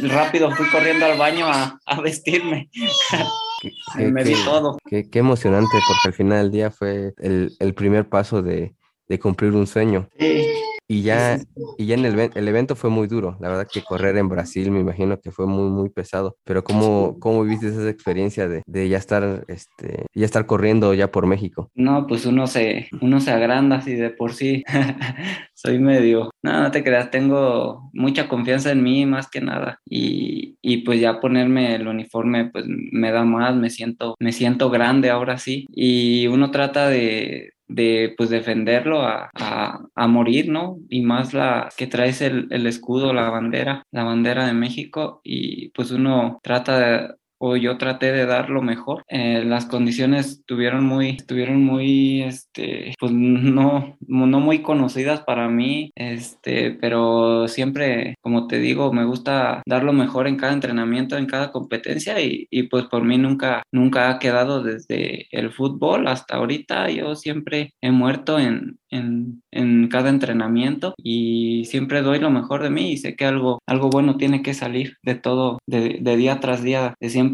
rápido 0.02 0.50
fui 0.52 0.68
corriendo 0.70 1.06
al 1.06 1.18
baño 1.18 1.46
a, 1.46 1.78
a 1.84 2.00
vestirme. 2.00 2.68
me 3.96 4.24
di 4.24 4.34
todo. 4.44 4.78
Qué, 4.88 5.08
qué, 5.10 5.18
emocionante, 5.18 5.78
porque 5.86 6.08
al 6.08 6.12
final 6.12 6.42
del 6.42 6.52
día 6.52 6.70
fue 6.70 7.14
el, 7.18 7.54
el 7.58 7.74
primer 7.74 8.08
paso 8.08 8.42
de, 8.42 8.74
de, 9.08 9.18
cumplir 9.18 9.52
un 9.52 9.66
sueño. 9.66 10.08
Sí. 10.18 10.46
Y 10.90 11.02
ya, 11.02 11.38
y 11.76 11.84
ya 11.84 11.96
en 11.96 12.06
el, 12.06 12.30
el, 12.34 12.48
evento 12.48 12.74
fue 12.74 12.88
muy 12.88 13.08
duro. 13.08 13.36
La 13.40 13.48
verdad 13.48 13.68
que 13.70 13.82
correr 13.82 14.16
en 14.16 14.30
Brasil 14.30 14.70
me 14.70 14.80
imagino 14.80 15.20
que 15.20 15.30
fue 15.30 15.46
muy, 15.46 15.68
muy 15.68 15.90
pesado. 15.90 16.38
Pero 16.44 16.64
¿cómo, 16.64 17.18
cómo 17.20 17.42
viviste 17.42 17.68
esa 17.68 17.90
experiencia 17.90 18.48
de, 18.48 18.62
de, 18.66 18.88
ya, 18.88 18.96
estar, 18.96 19.44
este, 19.48 20.06
ya 20.14 20.24
estar 20.24 20.46
corriendo 20.46 20.94
ya 20.94 21.10
por 21.12 21.26
México? 21.26 21.70
No, 21.74 22.06
pues 22.06 22.24
uno 22.24 22.46
se, 22.46 22.88
uno 23.02 23.20
se 23.20 23.30
agranda 23.30 23.76
así 23.76 23.96
de 23.96 24.08
por 24.08 24.32
sí. 24.32 24.64
Soy 25.54 25.78
medio... 25.78 26.30
No, 26.40 26.62
no 26.62 26.70
te 26.70 26.82
creas, 26.82 27.10
tengo 27.10 27.90
mucha 27.92 28.28
confianza 28.28 28.70
en 28.70 28.82
mí 28.82 29.04
más 29.04 29.28
que 29.28 29.42
nada. 29.42 29.80
Y, 29.84 30.56
y 30.62 30.78
pues 30.78 31.00
ya 31.00 31.20
ponerme 31.20 31.74
el 31.74 31.86
uniforme 31.86 32.46
pues 32.50 32.64
me 32.66 33.12
da 33.12 33.24
más, 33.24 33.54
me 33.56 33.68
siento, 33.68 34.14
me 34.20 34.32
siento 34.32 34.70
grande 34.70 35.10
ahora 35.10 35.36
sí. 35.36 35.66
Y 35.70 36.28
uno 36.28 36.50
trata 36.50 36.88
de, 36.88 37.50
de 37.68 38.14
pues 38.16 38.30
defenderlo 38.30 39.02
a, 39.02 39.30
a, 39.34 39.80
a, 39.94 40.06
morir, 40.08 40.48
¿no? 40.48 40.78
Y 40.88 41.02
más 41.02 41.34
la 41.34 41.68
que 41.76 41.86
traes 41.86 42.22
el, 42.22 42.48
el, 42.50 42.66
escudo, 42.66 43.12
la 43.12 43.30
bandera, 43.30 43.84
la 43.90 44.04
bandera 44.04 44.46
de 44.46 44.54
México 44.54 45.20
y 45.22 45.70
pues 45.70 45.90
uno 45.90 46.40
trata 46.42 46.78
de, 46.78 47.14
o 47.38 47.56
yo 47.56 47.78
traté 47.78 48.12
de 48.12 48.26
dar 48.26 48.50
lo 48.50 48.62
mejor. 48.62 49.04
Eh, 49.08 49.44
las 49.44 49.66
condiciones 49.66 50.26
estuvieron 50.28 50.84
muy, 50.84 51.10
estuvieron 51.10 51.64
muy, 51.64 52.22
este, 52.22 52.94
pues 52.98 53.12
no, 53.12 53.96
no 54.00 54.40
muy 54.40 54.62
conocidas 54.62 55.22
para 55.22 55.48
mí, 55.48 55.90
este, 55.94 56.72
pero 56.72 57.48
siempre, 57.48 58.14
como 58.20 58.46
te 58.46 58.58
digo, 58.58 58.92
me 58.92 59.04
gusta 59.04 59.62
dar 59.66 59.84
lo 59.84 59.92
mejor 59.92 60.26
en 60.26 60.36
cada 60.36 60.52
entrenamiento, 60.52 61.16
en 61.16 61.26
cada 61.26 61.52
competencia 61.52 62.20
y, 62.20 62.46
y 62.50 62.64
pues 62.64 62.84
por 62.86 63.04
mí 63.04 63.18
nunca, 63.18 63.62
nunca 63.72 64.10
ha 64.10 64.18
quedado 64.18 64.62
desde 64.62 65.26
el 65.30 65.52
fútbol 65.52 66.08
hasta 66.08 66.36
ahorita. 66.36 66.90
Yo 66.90 67.14
siempre 67.16 67.74
he 67.80 67.90
muerto 67.90 68.38
en, 68.38 68.78
en, 68.90 69.42
en, 69.50 69.88
cada 69.88 70.10
entrenamiento 70.10 70.94
y 70.96 71.64
siempre 71.66 72.02
doy 72.02 72.18
lo 72.20 72.30
mejor 72.30 72.62
de 72.62 72.70
mí 72.70 72.92
y 72.92 72.96
sé 72.96 73.16
que 73.16 73.24
algo, 73.24 73.60
algo 73.66 73.90
bueno 73.90 74.16
tiene 74.16 74.42
que 74.42 74.54
salir 74.54 74.96
de 75.02 75.14
todo, 75.14 75.58
de, 75.66 75.98
de 76.00 76.16
día 76.16 76.40
tras 76.40 76.62
día, 76.62 76.94
de 77.00 77.10
siempre 77.10 77.27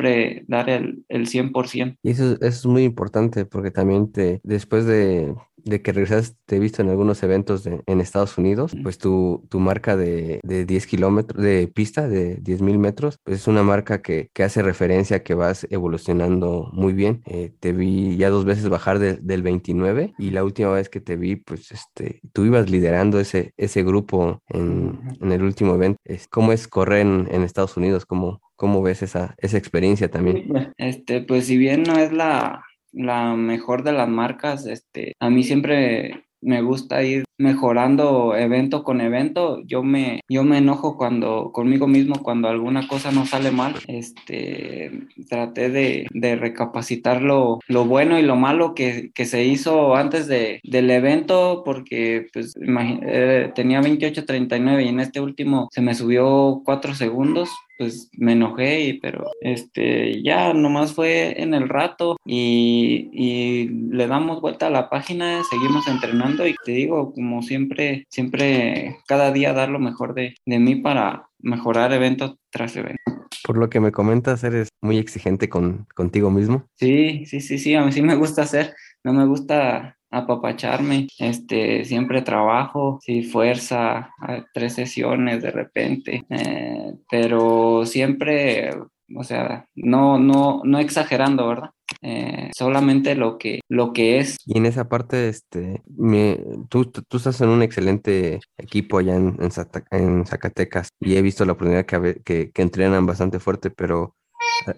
dar 0.46 0.70
el, 0.70 1.04
el 1.08 1.26
100%. 1.28 1.98
Y 2.02 2.10
eso, 2.10 2.34
eso, 2.34 2.44
es 2.44 2.66
muy 2.66 2.84
importante 2.84 3.46
porque 3.46 3.70
también 3.70 4.12
te, 4.12 4.40
después 4.42 4.86
de, 4.86 5.34
de 5.64 5.82
que 5.82 5.92
regresaste, 5.92 6.36
te 6.46 6.56
he 6.56 6.58
visto 6.58 6.82
en 6.82 6.90
algunos 6.90 7.22
eventos 7.22 7.64
de, 7.64 7.82
en 7.86 8.00
Estados 8.00 8.36
Unidos, 8.38 8.72
pues 8.82 8.98
tu, 8.98 9.46
tu 9.48 9.60
marca 9.60 9.96
de, 9.96 10.40
de 10.42 10.66
10 10.66 10.86
kilómetros, 10.86 11.42
de 11.42 11.68
pista 11.68 12.08
de 12.08 12.36
10 12.36 12.62
mil 12.62 12.78
metros, 12.78 13.18
pues 13.24 13.40
es 13.40 13.48
una 13.48 13.62
marca 13.62 14.02
que, 14.02 14.28
que, 14.32 14.42
hace 14.44 14.62
referencia 14.62 15.18
a 15.18 15.22
que 15.22 15.34
vas 15.34 15.66
evolucionando 15.70 16.70
muy 16.72 16.92
bien. 16.92 17.22
Eh, 17.26 17.52
te 17.60 17.72
vi 17.72 18.16
ya 18.16 18.30
dos 18.30 18.44
veces 18.44 18.68
bajar 18.68 18.98
de, 18.98 19.16
del 19.16 19.42
29 19.42 20.14
y 20.18 20.30
la 20.30 20.44
última 20.44 20.70
vez 20.70 20.88
que 20.88 21.00
te 21.00 21.16
vi, 21.16 21.36
pues 21.36 21.72
este, 21.72 22.20
tú 22.32 22.44
ibas 22.44 22.68
liderando 22.68 23.18
ese, 23.18 23.54
ese 23.56 23.82
grupo 23.82 24.42
en, 24.48 25.00
en 25.20 25.32
el 25.32 25.42
último 25.42 25.74
evento. 25.74 25.98
¿Cómo 26.30 26.52
es 26.52 26.68
correr 26.68 27.00
en, 27.00 27.28
en 27.30 27.42
Estados 27.42 27.76
Unidos? 27.76 28.04
¿Cómo, 28.04 28.42
¿Cómo 28.56 28.82
ves 28.82 29.02
esa, 29.02 29.34
esa 29.38 29.58
experiencia 29.58 30.10
también? 30.10 30.72
Este, 30.76 31.20
pues 31.22 31.46
si 31.46 31.58
bien 31.58 31.82
no 31.82 31.98
es 31.98 32.12
la, 32.12 32.64
la 32.92 33.34
mejor 33.34 33.82
de 33.82 33.92
las 33.92 34.08
marcas. 34.08 34.66
Este, 34.66 35.14
a 35.20 35.30
mí 35.30 35.42
siempre 35.42 36.26
me 36.40 36.62
gusta 36.62 37.02
ir 37.02 37.24
mejorando 37.38 38.36
evento 38.36 38.84
con 38.84 39.00
evento. 39.00 39.62
Yo 39.66 39.82
me, 39.82 40.20
yo 40.28 40.44
me 40.44 40.58
enojo 40.58 40.96
cuando, 40.96 41.50
conmigo 41.52 41.86
mismo 41.86 42.22
cuando 42.22 42.48
alguna 42.48 42.86
cosa 42.88 43.10
no 43.12 43.26
sale 43.26 43.50
mal. 43.50 43.74
Este, 43.86 44.90
traté 45.28 45.70
de, 45.70 46.06
de 46.12 46.36
recapacitar 46.36 47.22
lo, 47.22 47.60
lo, 47.66 47.84
bueno 47.84 48.18
y 48.18 48.22
lo 48.22 48.36
malo 48.36 48.74
que, 48.74 49.10
que 49.14 49.24
se 49.26 49.44
hizo 49.44 49.96
antes 49.96 50.26
de, 50.26 50.60
del 50.62 50.90
evento, 50.90 51.62
porque 51.64 52.26
pues 52.32 52.54
eh, 52.56 53.52
tenía 53.54 53.80
28.39 53.80 54.84
y 54.84 54.88
en 54.88 55.00
este 55.00 55.20
último 55.20 55.68
se 55.72 55.80
me 55.80 55.94
subió 55.94 56.62
4 56.64 56.94
segundos 56.94 57.50
pues 57.78 58.08
me 58.16 58.32
enojé, 58.32 58.98
pero 59.02 59.30
este, 59.40 60.22
ya 60.22 60.52
nomás 60.52 60.92
fue 60.92 61.40
en 61.42 61.54
el 61.54 61.68
rato 61.68 62.16
y, 62.24 63.10
y, 63.12 63.68
le 63.68 64.06
damos 64.06 64.40
vuelta 64.40 64.68
a 64.68 64.70
la 64.70 64.88
página, 64.88 65.42
seguimos 65.50 65.86
entrenando 65.88 66.46
y 66.46 66.54
te 66.64 66.72
digo, 66.72 67.12
como 67.24 67.40
siempre, 67.40 68.04
siempre 68.10 68.98
cada 69.06 69.32
día 69.32 69.54
dar 69.54 69.70
lo 69.70 69.78
mejor 69.78 70.12
de, 70.12 70.34
de 70.44 70.58
mí 70.58 70.76
para 70.76 71.28
mejorar 71.38 71.90
evento 71.94 72.38
tras 72.50 72.76
evento. 72.76 73.00
Por 73.42 73.56
lo 73.56 73.70
que 73.70 73.80
me 73.80 73.92
comentas, 73.92 74.44
eres 74.44 74.68
muy 74.82 74.98
exigente 74.98 75.48
con, 75.48 75.86
contigo 75.94 76.30
mismo. 76.30 76.66
Sí, 76.74 77.24
sí, 77.24 77.40
sí, 77.40 77.58
sí, 77.58 77.74
a 77.74 77.82
mí 77.82 77.92
sí 77.92 78.02
me 78.02 78.14
gusta 78.14 78.42
hacer, 78.42 78.74
no 79.02 79.14
me 79.14 79.24
gusta 79.24 79.96
apapacharme, 80.10 81.08
este, 81.18 81.86
siempre 81.86 82.20
trabajo, 82.20 82.98
sí, 83.00 83.22
fuerza, 83.22 84.10
tres 84.52 84.74
sesiones 84.74 85.42
de 85.42 85.50
repente, 85.50 86.24
eh, 86.28 86.92
pero 87.10 87.86
siempre, 87.86 88.70
o 89.16 89.24
sea, 89.24 89.66
no, 89.74 90.18
no, 90.18 90.60
no 90.62 90.78
exagerando, 90.78 91.48
¿verdad? 91.48 91.70
Eh, 92.02 92.50
solamente 92.56 93.14
lo 93.14 93.38
que, 93.38 93.60
lo 93.68 93.92
que 93.92 94.18
es. 94.18 94.36
Y 94.46 94.58
en 94.58 94.66
esa 94.66 94.88
parte, 94.88 95.28
este, 95.28 95.82
me, 95.96 96.40
tú, 96.68 96.86
tú 96.86 97.16
estás 97.16 97.40
en 97.40 97.48
un 97.48 97.62
excelente 97.62 98.40
equipo 98.56 98.98
allá 98.98 99.16
en, 99.16 99.36
en, 99.40 99.50
en 99.90 100.26
Zacatecas 100.26 100.88
y 101.00 101.16
he 101.16 101.22
visto 101.22 101.44
la 101.44 101.52
oportunidad 101.52 101.86
que, 101.86 102.20
que, 102.24 102.50
que 102.50 102.62
entrenan 102.62 103.06
bastante 103.06 103.38
fuerte, 103.40 103.70
pero 103.70 104.16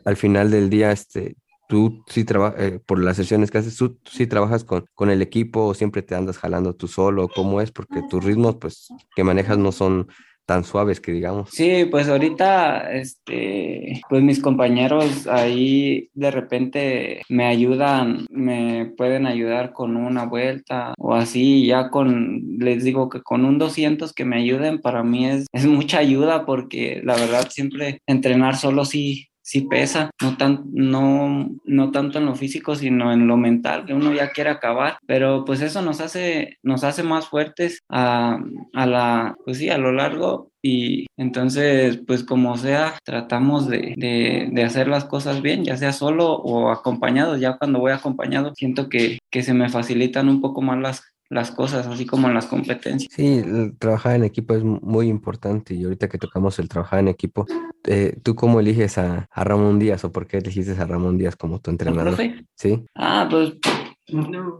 al 0.04 0.16
final 0.16 0.50
del 0.50 0.70
día, 0.70 0.92
este, 0.92 1.36
tú 1.68 2.02
sí 2.06 2.24
trabajas, 2.24 2.60
eh, 2.60 2.80
por 2.84 2.98
las 2.98 3.16
sesiones 3.16 3.50
que 3.50 3.58
haces, 3.58 3.76
tú, 3.76 3.98
sí 4.04 4.26
trabajas 4.26 4.64
con, 4.64 4.86
con 4.94 5.10
el 5.10 5.22
equipo 5.22 5.66
o 5.66 5.74
siempre 5.74 6.02
te 6.02 6.14
andas 6.14 6.38
jalando 6.38 6.74
tú 6.74 6.88
solo, 6.88 7.28
¿cómo 7.28 7.60
es? 7.60 7.72
Porque 7.72 8.02
tus 8.08 8.24
ritmos, 8.24 8.56
pues, 8.56 8.88
que 9.14 9.24
manejas 9.24 9.58
no 9.58 9.72
son 9.72 10.08
tan 10.46 10.64
suaves 10.64 11.00
que 11.00 11.12
digamos. 11.12 11.50
Sí, 11.50 11.86
pues 11.90 12.08
ahorita, 12.08 12.92
este, 12.92 14.00
pues 14.08 14.22
mis 14.22 14.40
compañeros 14.40 15.26
ahí 15.26 16.08
de 16.14 16.30
repente 16.30 17.22
me 17.28 17.46
ayudan, 17.46 18.26
me 18.30 18.92
pueden 18.96 19.26
ayudar 19.26 19.72
con 19.72 19.96
una 19.96 20.24
vuelta 20.24 20.94
o 20.98 21.14
así, 21.14 21.66
ya 21.66 21.90
con, 21.90 22.58
les 22.58 22.84
digo 22.84 23.08
que 23.08 23.22
con 23.22 23.44
un 23.44 23.58
200 23.58 24.12
que 24.12 24.24
me 24.24 24.36
ayuden, 24.36 24.80
para 24.80 25.02
mí 25.02 25.26
es, 25.26 25.46
es 25.52 25.66
mucha 25.66 25.98
ayuda 25.98 26.46
porque 26.46 27.00
la 27.04 27.16
verdad 27.16 27.48
siempre 27.50 28.00
entrenar 28.06 28.56
solo 28.56 28.84
sí, 28.84 29.28
sí 29.46 29.60
pesa, 29.60 30.10
no, 30.20 30.36
tan, 30.36 30.64
no, 30.72 31.48
no 31.64 31.90
tanto 31.92 32.18
en 32.18 32.26
lo 32.26 32.34
físico, 32.34 32.74
sino 32.74 33.12
en 33.12 33.28
lo 33.28 33.36
mental, 33.36 33.84
que 33.86 33.94
uno 33.94 34.12
ya 34.12 34.30
quiere 34.32 34.50
acabar, 34.50 34.98
pero 35.06 35.44
pues 35.44 35.60
eso 35.60 35.82
nos 35.82 36.00
hace, 36.00 36.58
nos 36.64 36.82
hace 36.82 37.04
más 37.04 37.28
fuertes 37.28 37.80
a, 37.88 38.40
a 38.74 38.86
la, 38.86 39.36
pues 39.44 39.58
sí, 39.58 39.70
a 39.70 39.78
lo 39.78 39.92
largo 39.92 40.50
y 40.62 41.06
entonces, 41.16 42.00
pues 42.08 42.24
como 42.24 42.56
sea, 42.56 42.94
tratamos 43.04 43.68
de, 43.68 43.94
de, 43.96 44.64
hacer 44.64 44.88
las 44.88 45.04
cosas 45.04 45.40
bien, 45.40 45.64
ya 45.64 45.76
sea 45.76 45.92
solo 45.92 46.32
o 46.32 46.70
acompañado. 46.70 47.36
Ya 47.36 47.56
cuando 47.56 47.78
voy 47.78 47.92
acompañado, 47.92 48.52
siento 48.56 48.88
que, 48.88 49.20
que 49.30 49.44
se 49.44 49.54
me 49.54 49.68
facilitan 49.68 50.28
un 50.28 50.40
poco 50.40 50.62
más 50.62 50.80
las, 50.80 51.04
las 51.28 51.50
cosas, 51.50 51.86
así 51.86 52.06
como 52.06 52.28
en 52.28 52.34
las 52.34 52.46
competencias. 52.46 53.12
Sí, 53.12 53.42
trabajar 53.78 54.16
en 54.16 54.24
equipo 54.24 54.54
es 54.54 54.62
muy 54.62 55.08
importante 55.08 55.74
y 55.74 55.84
ahorita 55.84 56.08
que 56.08 56.18
tocamos 56.18 56.58
el 56.58 56.68
trabajar 56.68 57.00
en 57.00 57.08
equipo, 57.08 57.46
eh, 57.84 58.16
¿tú 58.22 58.34
cómo 58.34 58.60
eliges 58.60 58.98
a, 58.98 59.28
a, 59.30 59.44
Ramón 59.44 59.78
Díaz 59.78 60.04
o 60.04 60.12
por 60.12 60.26
qué 60.26 60.38
elegiste 60.38 60.72
a 60.72 60.86
Ramón 60.86 61.18
Díaz 61.18 61.36
como 61.36 61.60
tu 61.60 61.70
entrenador? 61.70 62.14
¿Profe? 62.14 62.44
Sí. 62.54 62.84
Ah, 62.94 63.26
pues 63.30 63.54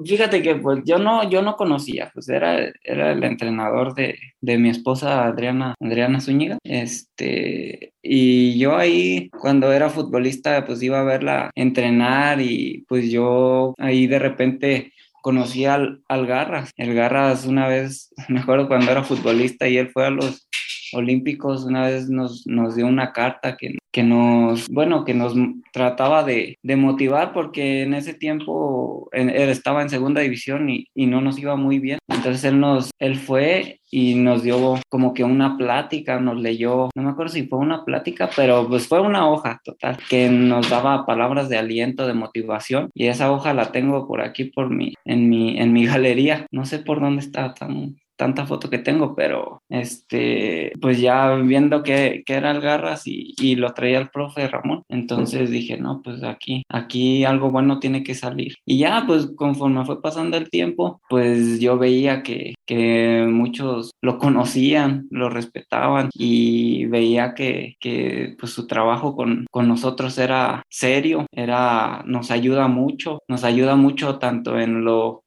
Fíjate 0.04 0.42
que 0.42 0.56
pues 0.56 0.80
yo 0.85 0.99
no, 0.99 1.28
yo 1.30 1.40
no 1.40 1.54
conocía, 1.56 2.11
pues 2.12 2.28
era, 2.28 2.73
era 2.82 3.12
el 3.12 3.23
entrenador 3.23 3.94
de, 3.94 4.18
de 4.40 4.58
mi 4.58 4.70
esposa 4.70 5.25
Adriana, 5.25 5.76
Adriana 5.80 6.20
Zúñiga, 6.20 6.58
este, 6.64 7.92
y 8.02 8.58
yo 8.58 8.76
ahí 8.76 9.30
cuando 9.30 9.73
era 9.73 9.88
futbolista 9.88 10.64
pues 10.66 10.82
iba 10.82 10.99
a 10.99 11.04
verla 11.04 11.50
entrenar 11.54 12.40
y 12.40 12.85
pues 12.88 13.08
yo 13.08 13.75
ahí 13.78 14.08
de 14.08 14.18
repente 14.18 14.92
conocí 15.26 15.64
al, 15.64 16.04
Garras, 16.09 16.71
el 16.76 16.95
Garras 16.95 17.47
una 17.47 17.66
vez, 17.66 18.14
me 18.28 18.38
acuerdo 18.38 18.68
cuando 18.68 18.92
era 18.92 19.02
futbolista 19.02 19.66
y 19.66 19.76
él 19.76 19.90
fue 19.90 20.06
a 20.06 20.11
los 20.11 20.49
Olímpicos 20.92 21.64
una 21.64 21.85
vez 21.85 22.09
nos, 22.09 22.47
nos 22.47 22.76
dio 22.76 22.87
una 22.87 23.12
carta 23.12 23.56
que, 23.56 23.76
que 23.96 24.02
nos, 24.02 24.68
bueno, 24.68 25.06
que 25.06 25.14
nos 25.14 25.32
trataba 25.72 26.22
de, 26.22 26.58
de 26.62 26.76
motivar 26.76 27.32
porque 27.32 27.80
en 27.80 27.94
ese 27.94 28.12
tiempo 28.12 29.08
él 29.10 29.30
estaba 29.30 29.80
en 29.80 29.88
segunda 29.88 30.20
división 30.20 30.68
y, 30.68 30.86
y, 30.94 31.06
no 31.06 31.22
nos 31.22 31.38
iba 31.38 31.56
muy 31.56 31.78
bien. 31.78 31.98
Entonces 32.06 32.44
él 32.44 32.60
nos, 32.60 32.90
él 32.98 33.16
fue 33.16 33.80
y 33.90 34.14
nos 34.16 34.42
dio 34.42 34.78
como 34.90 35.14
que 35.14 35.24
una 35.24 35.56
plática, 35.56 36.20
nos 36.20 36.38
leyó, 36.38 36.90
no 36.94 37.02
me 37.04 37.08
acuerdo 37.08 37.32
si 37.32 37.46
fue 37.46 37.58
una 37.58 37.86
plática, 37.86 38.28
pero 38.36 38.68
pues 38.68 38.86
fue 38.86 39.00
una 39.00 39.30
hoja 39.30 39.62
total 39.64 39.96
que 40.10 40.28
nos 40.28 40.68
daba 40.68 41.06
palabras 41.06 41.48
de 41.48 41.56
aliento, 41.56 42.06
de 42.06 42.12
motivación 42.12 42.90
y 42.92 43.06
esa 43.06 43.32
hoja 43.32 43.54
la 43.54 43.72
tengo 43.72 44.06
por 44.06 44.20
aquí 44.20 44.44
por 44.44 44.68
mi, 44.68 44.92
en 45.06 45.30
mi, 45.30 45.58
en 45.58 45.72
mi 45.72 45.86
galería. 45.86 46.46
No 46.50 46.66
sé 46.66 46.80
por 46.80 47.00
dónde 47.00 47.22
está 47.22 47.54
tan, 47.54 47.96
tanta 48.16 48.46
foto 48.46 48.70
que 48.70 48.78
tengo, 48.78 49.14
pero 49.14 49.62
este, 49.68 50.73
pues 50.80 51.00
ya 51.00 51.35
viendo 51.37 51.82
que, 51.82 52.23
que 52.26 52.35
era 52.35 52.50
el 52.50 52.61
Garras 52.61 53.06
y, 53.06 53.35
y, 53.40 53.56
lo 53.56 53.73
traía 53.75 53.99
el 53.99 54.11
profe 54.11 54.49
Ramón, 54.49 54.82
entonces 54.88 55.50
dije, 55.50 55.76
no, 55.78 56.00
pues 56.02 56.23
aquí, 56.23 56.62
aquí 56.68 57.25
algo 57.25 57.50
bueno 57.50 57.78
tiene 57.78 58.02
que 58.02 58.14
salir. 58.14 58.54
Y 58.64 58.78
ya, 58.78 59.04
pues 59.06 59.28
conforme 59.37 59.85
fue 59.85 60.00
pasando 60.02 60.37
el 60.37 60.50
tiempo, 60.50 61.00
pues 61.08 61.61
yo 61.61 61.78
veía 61.78 62.23
que, 62.23 62.54
que 62.66 63.26
muchos 63.30 63.92
lo 64.02 64.18
conocían, 64.18 65.06
lo 65.11 65.28
respetaban 65.28 66.11
y 66.14 66.87
veía 66.87 67.35
que, 67.35 67.76
que 67.80 68.37
pues 68.38 68.52
su 68.52 68.66
trabajo 68.66 69.14
con, 69.14 69.46
con 69.50 69.68
nosotros 69.68 70.18
era 70.18 70.62
serio, 70.70 71.26
era, 71.32 72.02
nos 72.06 72.30
ayuda 72.30 72.68
mucho, 72.68 73.20
nos 73.28 73.44
ayuda 73.44 73.76
mucho 73.76 74.18
tanto 74.18 74.58
en 74.58 74.85
lo 74.85 75.23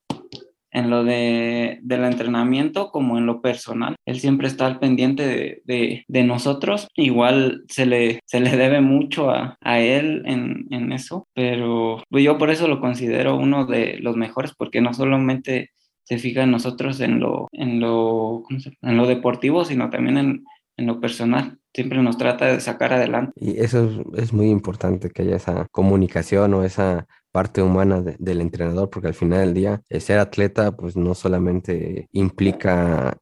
en 0.72 0.90
lo 0.90 1.04
de, 1.04 1.80
del 1.82 2.04
entrenamiento 2.04 2.92
como 2.92 3.18
en 3.18 3.26
lo 3.26 3.42
personal. 3.42 3.96
Él 4.06 4.20
siempre 4.20 4.48
está 4.48 4.68
al 4.68 4.80
pendiente 4.80 5.62
de, 5.66 6.04
de, 6.08 6.24
nosotros. 6.24 6.88
Igual 6.96 7.64
se 7.68 7.86
le, 7.86 8.20
se 8.26 8.40
le 8.40 8.56
debe 8.56 8.82
mucho 8.82 9.30
a, 9.32 9.58
a 9.62 9.80
él 9.80 10.24
en, 10.26 10.68
en, 10.72 10.92
eso, 10.92 11.28
pero 11.34 12.04
pues 12.10 12.24
yo 12.24 12.38
por 12.38 12.50
eso 12.50 12.68
lo 12.68 12.80
considero 12.80 13.36
uno 13.36 13.66
de 13.66 13.98
los 14.00 14.16
mejores, 14.16 14.54
porque 14.56 14.82
no 14.82 14.94
solamente 14.94 15.72
se 16.04 16.18
fija 16.18 16.44
en 16.44 16.52
nosotros 16.52 17.00
en 17.02 17.20
lo, 17.20 17.48
en 17.52 17.80
lo, 17.80 18.44
en 18.82 18.98
lo 18.98 19.08
deportivo, 19.08 19.66
sino 19.66 19.90
también 19.90 20.18
en, 20.18 20.44
en 20.78 20.88
lo 20.88 21.00
personal 21.00 21.60
siempre 21.74 22.02
nos 22.02 22.18
trata 22.18 22.48
de 22.48 22.60
sacar 22.60 22.94
adelante. 22.94 23.32
Y 23.36 23.60
eso 23.60 23.90
es, 24.14 24.24
es, 24.24 24.34
muy 24.34 24.50
importante, 24.50 25.10
que 25.10 25.22
haya 25.22 25.36
esa 25.36 25.68
comunicación 25.72 26.54
o 26.54 26.64
esa 26.64 27.08
parte 27.32 27.62
humana 27.62 28.02
de, 28.02 28.16
del 28.20 28.42
entrenador, 28.42 28.90
porque 28.90 29.08
al 29.08 29.14
final 29.14 29.40
del 29.40 29.54
día, 29.54 29.82
ser 30.00 30.20
atleta, 30.20 30.76
pues 30.76 30.96
no 30.96 31.16
solamente 31.16 32.08
implica 32.12 33.18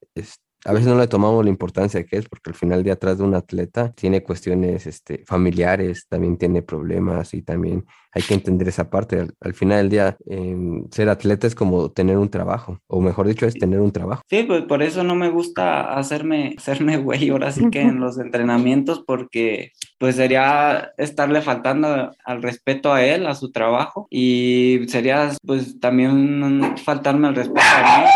a 0.67 0.73
veces 0.73 0.87
no 0.87 0.99
le 0.99 1.07
tomamos 1.07 1.45
la 1.45 1.49
importancia 1.49 2.03
que 2.03 2.17
es, 2.17 2.27
porque 2.27 2.49
al 2.49 2.55
final 2.55 2.83
de 2.83 2.91
atrás 2.91 3.17
de 3.17 3.23
un 3.23 3.35
atleta 3.35 3.93
tiene 3.93 4.21
cuestiones 4.21 4.85
este, 4.85 5.23
familiares, 5.25 6.07
también 6.09 6.37
tiene 6.37 6.61
problemas 6.61 7.33
y 7.33 7.41
también 7.41 7.85
hay 8.11 8.21
que 8.21 8.33
entender 8.33 8.67
esa 8.67 8.89
parte. 8.89 9.27
Al, 9.39 9.53
final 9.53 9.77
del 9.77 9.89
día, 9.89 10.17
eh, 10.29 10.57
ser 10.91 11.07
atleta 11.07 11.47
es 11.47 11.55
como 11.55 11.91
tener 11.91 12.17
un 12.17 12.29
trabajo, 12.29 12.81
o 12.87 12.99
mejor 12.99 13.27
dicho, 13.27 13.45
es 13.45 13.53
tener 13.53 13.79
un 13.79 13.93
trabajo. 13.93 14.23
Sí, 14.29 14.43
pues 14.43 14.63
por 14.63 14.83
eso 14.83 15.05
no 15.05 15.15
me 15.15 15.29
gusta 15.29 15.93
hacerme, 15.97 16.55
hacerme 16.57 16.97
güey 16.97 17.29
ahora 17.29 17.51
sí 17.51 17.69
que 17.69 17.81
en 17.81 17.99
los 18.01 18.17
entrenamientos, 18.19 19.01
porque 19.07 19.71
pues 19.99 20.17
sería 20.17 20.91
estarle 20.97 21.41
faltando 21.41 22.11
al 22.25 22.41
respeto 22.41 22.91
a 22.91 23.05
él, 23.05 23.25
a 23.25 23.35
su 23.35 23.53
trabajo, 23.53 24.07
y 24.09 24.81
sería 24.89 25.31
pues 25.45 25.79
también 25.79 26.75
faltarme 26.83 27.29
al 27.29 27.35
respeto 27.35 27.61
a 27.61 28.01
mí 28.01 28.09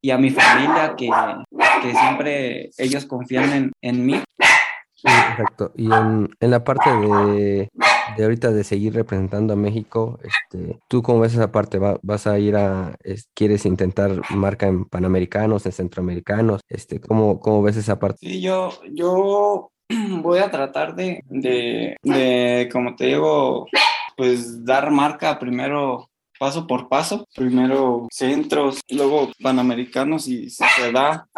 y 0.00 0.10
a 0.10 0.18
mi 0.18 0.30
familia 0.30 0.94
que, 0.96 1.10
que 1.82 1.92
siempre 1.94 2.70
ellos 2.78 3.06
confían 3.06 3.52
en, 3.52 3.72
en 3.82 4.06
mí. 4.06 4.22
exacto. 5.04 5.72
Y 5.76 5.92
en, 5.92 6.28
en 6.40 6.50
la 6.50 6.64
parte 6.64 6.90
de, 6.90 7.68
de, 8.16 8.24
ahorita 8.24 8.50
de 8.50 8.64
seguir 8.64 8.94
representando 8.94 9.52
a 9.52 9.56
México, 9.56 10.18
este, 10.22 10.78
¿tú 10.88 11.02
cómo 11.02 11.20
ves 11.20 11.34
esa 11.34 11.52
parte? 11.52 11.78
¿Va, 11.78 11.98
¿Vas 12.02 12.26
a 12.26 12.38
ir 12.38 12.56
a, 12.56 12.96
es, 13.02 13.28
quieres 13.34 13.64
intentar 13.66 14.20
marca 14.30 14.66
en 14.66 14.84
Panamericanos, 14.84 15.66
en 15.66 15.72
Centroamericanos? 15.72 16.60
Este, 16.68 17.00
¿cómo, 17.00 17.40
¿Cómo 17.40 17.62
ves 17.62 17.76
esa 17.76 17.98
parte? 17.98 18.18
Sí, 18.20 18.40
yo, 18.40 18.70
yo 18.92 19.70
voy 20.22 20.40
a 20.40 20.50
tratar 20.50 20.94
de, 20.94 21.22
de, 21.28 21.96
de, 22.02 22.68
como 22.72 22.96
te 22.96 23.06
digo, 23.06 23.66
pues 24.16 24.64
dar 24.64 24.90
marca 24.90 25.38
primero 25.38 26.08
paso 26.38 26.66
por 26.66 26.88
paso. 26.88 27.26
Primero 27.34 28.06
centros, 28.10 28.80
luego 28.88 29.30
panamericanos 29.42 30.28
y 30.28 30.50
si 30.50 30.64
se 30.64 30.92
da 30.92 31.28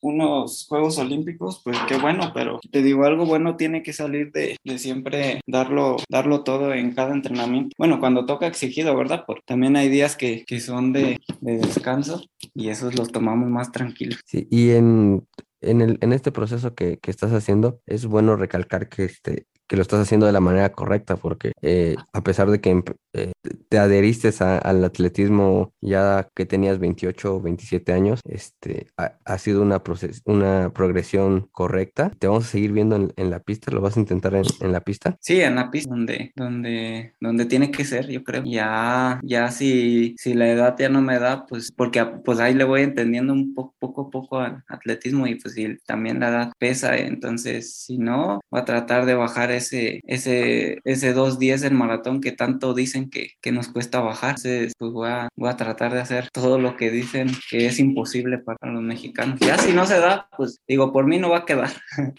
unos 0.00 0.66
Juegos 0.68 0.98
Olímpicos, 0.98 1.60
pues 1.64 1.76
qué 1.88 1.96
bueno, 1.96 2.32
pero 2.34 2.60
te 2.70 2.82
digo, 2.82 3.04
algo 3.04 3.26
bueno 3.26 3.56
tiene 3.56 3.82
que 3.82 3.92
salir 3.92 4.32
de, 4.32 4.56
de, 4.64 4.78
siempre 4.78 5.40
darlo, 5.46 5.96
darlo 6.08 6.42
todo 6.42 6.72
en 6.74 6.92
cada 6.92 7.14
entrenamiento. 7.14 7.74
Bueno, 7.78 8.00
cuando 8.00 8.26
toca 8.26 8.46
exigido, 8.46 8.96
¿verdad? 8.96 9.24
Porque 9.26 9.42
también 9.46 9.76
hay 9.76 9.88
días 9.88 10.16
que, 10.16 10.44
que 10.46 10.60
son 10.60 10.92
de, 10.92 11.18
de, 11.40 11.58
descanso 11.58 12.24
y 12.54 12.68
esos 12.68 12.98
los 12.98 13.12
tomamos 13.12 13.48
más 13.48 13.72
tranquilos. 13.72 14.20
Sí, 14.24 14.46
y 14.50 14.70
en, 14.70 15.26
en, 15.60 15.80
el, 15.80 15.98
en 16.00 16.12
este 16.12 16.32
proceso 16.32 16.74
que, 16.74 16.98
que, 16.98 17.10
estás 17.10 17.32
haciendo, 17.32 17.80
es 17.86 18.06
bueno 18.06 18.36
recalcar 18.36 18.88
que 18.88 19.04
este, 19.04 19.46
que 19.70 19.76
lo 19.76 19.82
estás 19.82 20.00
haciendo 20.00 20.26
de 20.26 20.32
la 20.32 20.40
manera 20.40 20.72
correcta, 20.72 21.14
porque 21.14 21.52
eh, 21.62 21.94
a 22.12 22.24
pesar 22.24 22.50
de 22.50 22.60
que 22.60 22.82
eh, 23.12 23.30
te 23.68 23.78
adheriste 23.78 24.30
a, 24.40 24.58
al 24.58 24.82
atletismo 24.82 25.72
ya 25.80 26.28
que 26.34 26.44
tenías 26.44 26.80
28 26.80 27.36
o 27.36 27.40
27 27.40 27.92
años, 27.92 28.18
este, 28.28 28.88
ha, 28.96 29.12
ha 29.24 29.38
sido 29.38 29.62
una, 29.62 29.80
una 30.24 30.72
progresión 30.74 31.48
correcta. 31.52 32.10
Te 32.18 32.26
vamos 32.26 32.46
a 32.46 32.48
seguir 32.48 32.72
viendo 32.72 32.96
en, 32.96 33.12
en 33.14 33.30
la 33.30 33.38
pista, 33.38 33.70
¿lo 33.70 33.80
vas 33.80 33.96
a 33.96 34.00
intentar 34.00 34.34
en, 34.34 34.42
en, 34.60 34.72
la 34.72 34.80
pista? 34.80 35.16
Sí, 35.20 35.40
en 35.40 35.54
la 35.54 35.70
pista, 35.70 35.90
donde, 35.90 36.32
donde, 36.34 37.12
donde 37.20 37.44
tiene 37.44 37.70
que 37.70 37.84
ser, 37.84 38.08
yo 38.08 38.24
creo. 38.24 38.42
Ya, 38.44 39.20
ya 39.22 39.52
si, 39.52 40.16
si 40.18 40.34
la 40.34 40.50
edad 40.50 40.74
ya 40.76 40.88
no 40.88 41.00
me 41.00 41.20
da, 41.20 41.46
pues 41.46 41.70
porque 41.70 42.04
pues 42.04 42.40
ahí 42.40 42.54
le 42.54 42.64
voy 42.64 42.82
entendiendo 42.82 43.32
un 43.32 43.54
poco, 43.54 43.76
poco 43.78 44.02
a 44.02 44.10
poco 44.10 44.38
al 44.40 44.64
atletismo 44.66 45.28
y 45.28 45.36
pues 45.36 45.54
si 45.54 45.76
también 45.86 46.18
la 46.18 46.30
edad 46.30 46.52
pesa, 46.58 46.96
entonces 46.96 47.72
si 47.72 47.98
no, 47.98 48.40
voy 48.50 48.60
a 48.62 48.64
tratar 48.64 49.06
de 49.06 49.14
bajar 49.14 49.52
ese, 49.60 50.00
ese, 50.06 50.80
ese 50.84 51.14
2.10 51.14 51.66
en 51.66 51.76
maratón 51.76 52.20
que 52.20 52.32
tanto 52.32 52.74
dicen 52.74 53.10
que, 53.10 53.32
que 53.40 53.52
nos 53.52 53.68
cuesta 53.68 54.00
bajar. 54.00 54.30
Entonces, 54.30 54.72
pues 54.78 54.92
voy 54.92 55.08
a, 55.08 55.28
voy 55.36 55.48
a 55.48 55.56
tratar 55.56 55.92
de 55.92 56.00
hacer 56.00 56.28
todo 56.32 56.58
lo 56.58 56.76
que 56.76 56.90
dicen 56.90 57.30
que 57.48 57.66
es 57.66 57.78
imposible 57.78 58.38
para 58.38 58.72
los 58.72 58.82
mexicanos. 58.82 59.38
Ya 59.40 59.58
si 59.58 59.72
no 59.72 59.86
se 59.86 59.98
da, 59.98 60.28
pues 60.36 60.60
digo, 60.66 60.92
por 60.92 61.06
mí 61.06 61.18
no 61.18 61.30
va 61.30 61.38
a 61.38 61.46
quedar. 61.46 61.70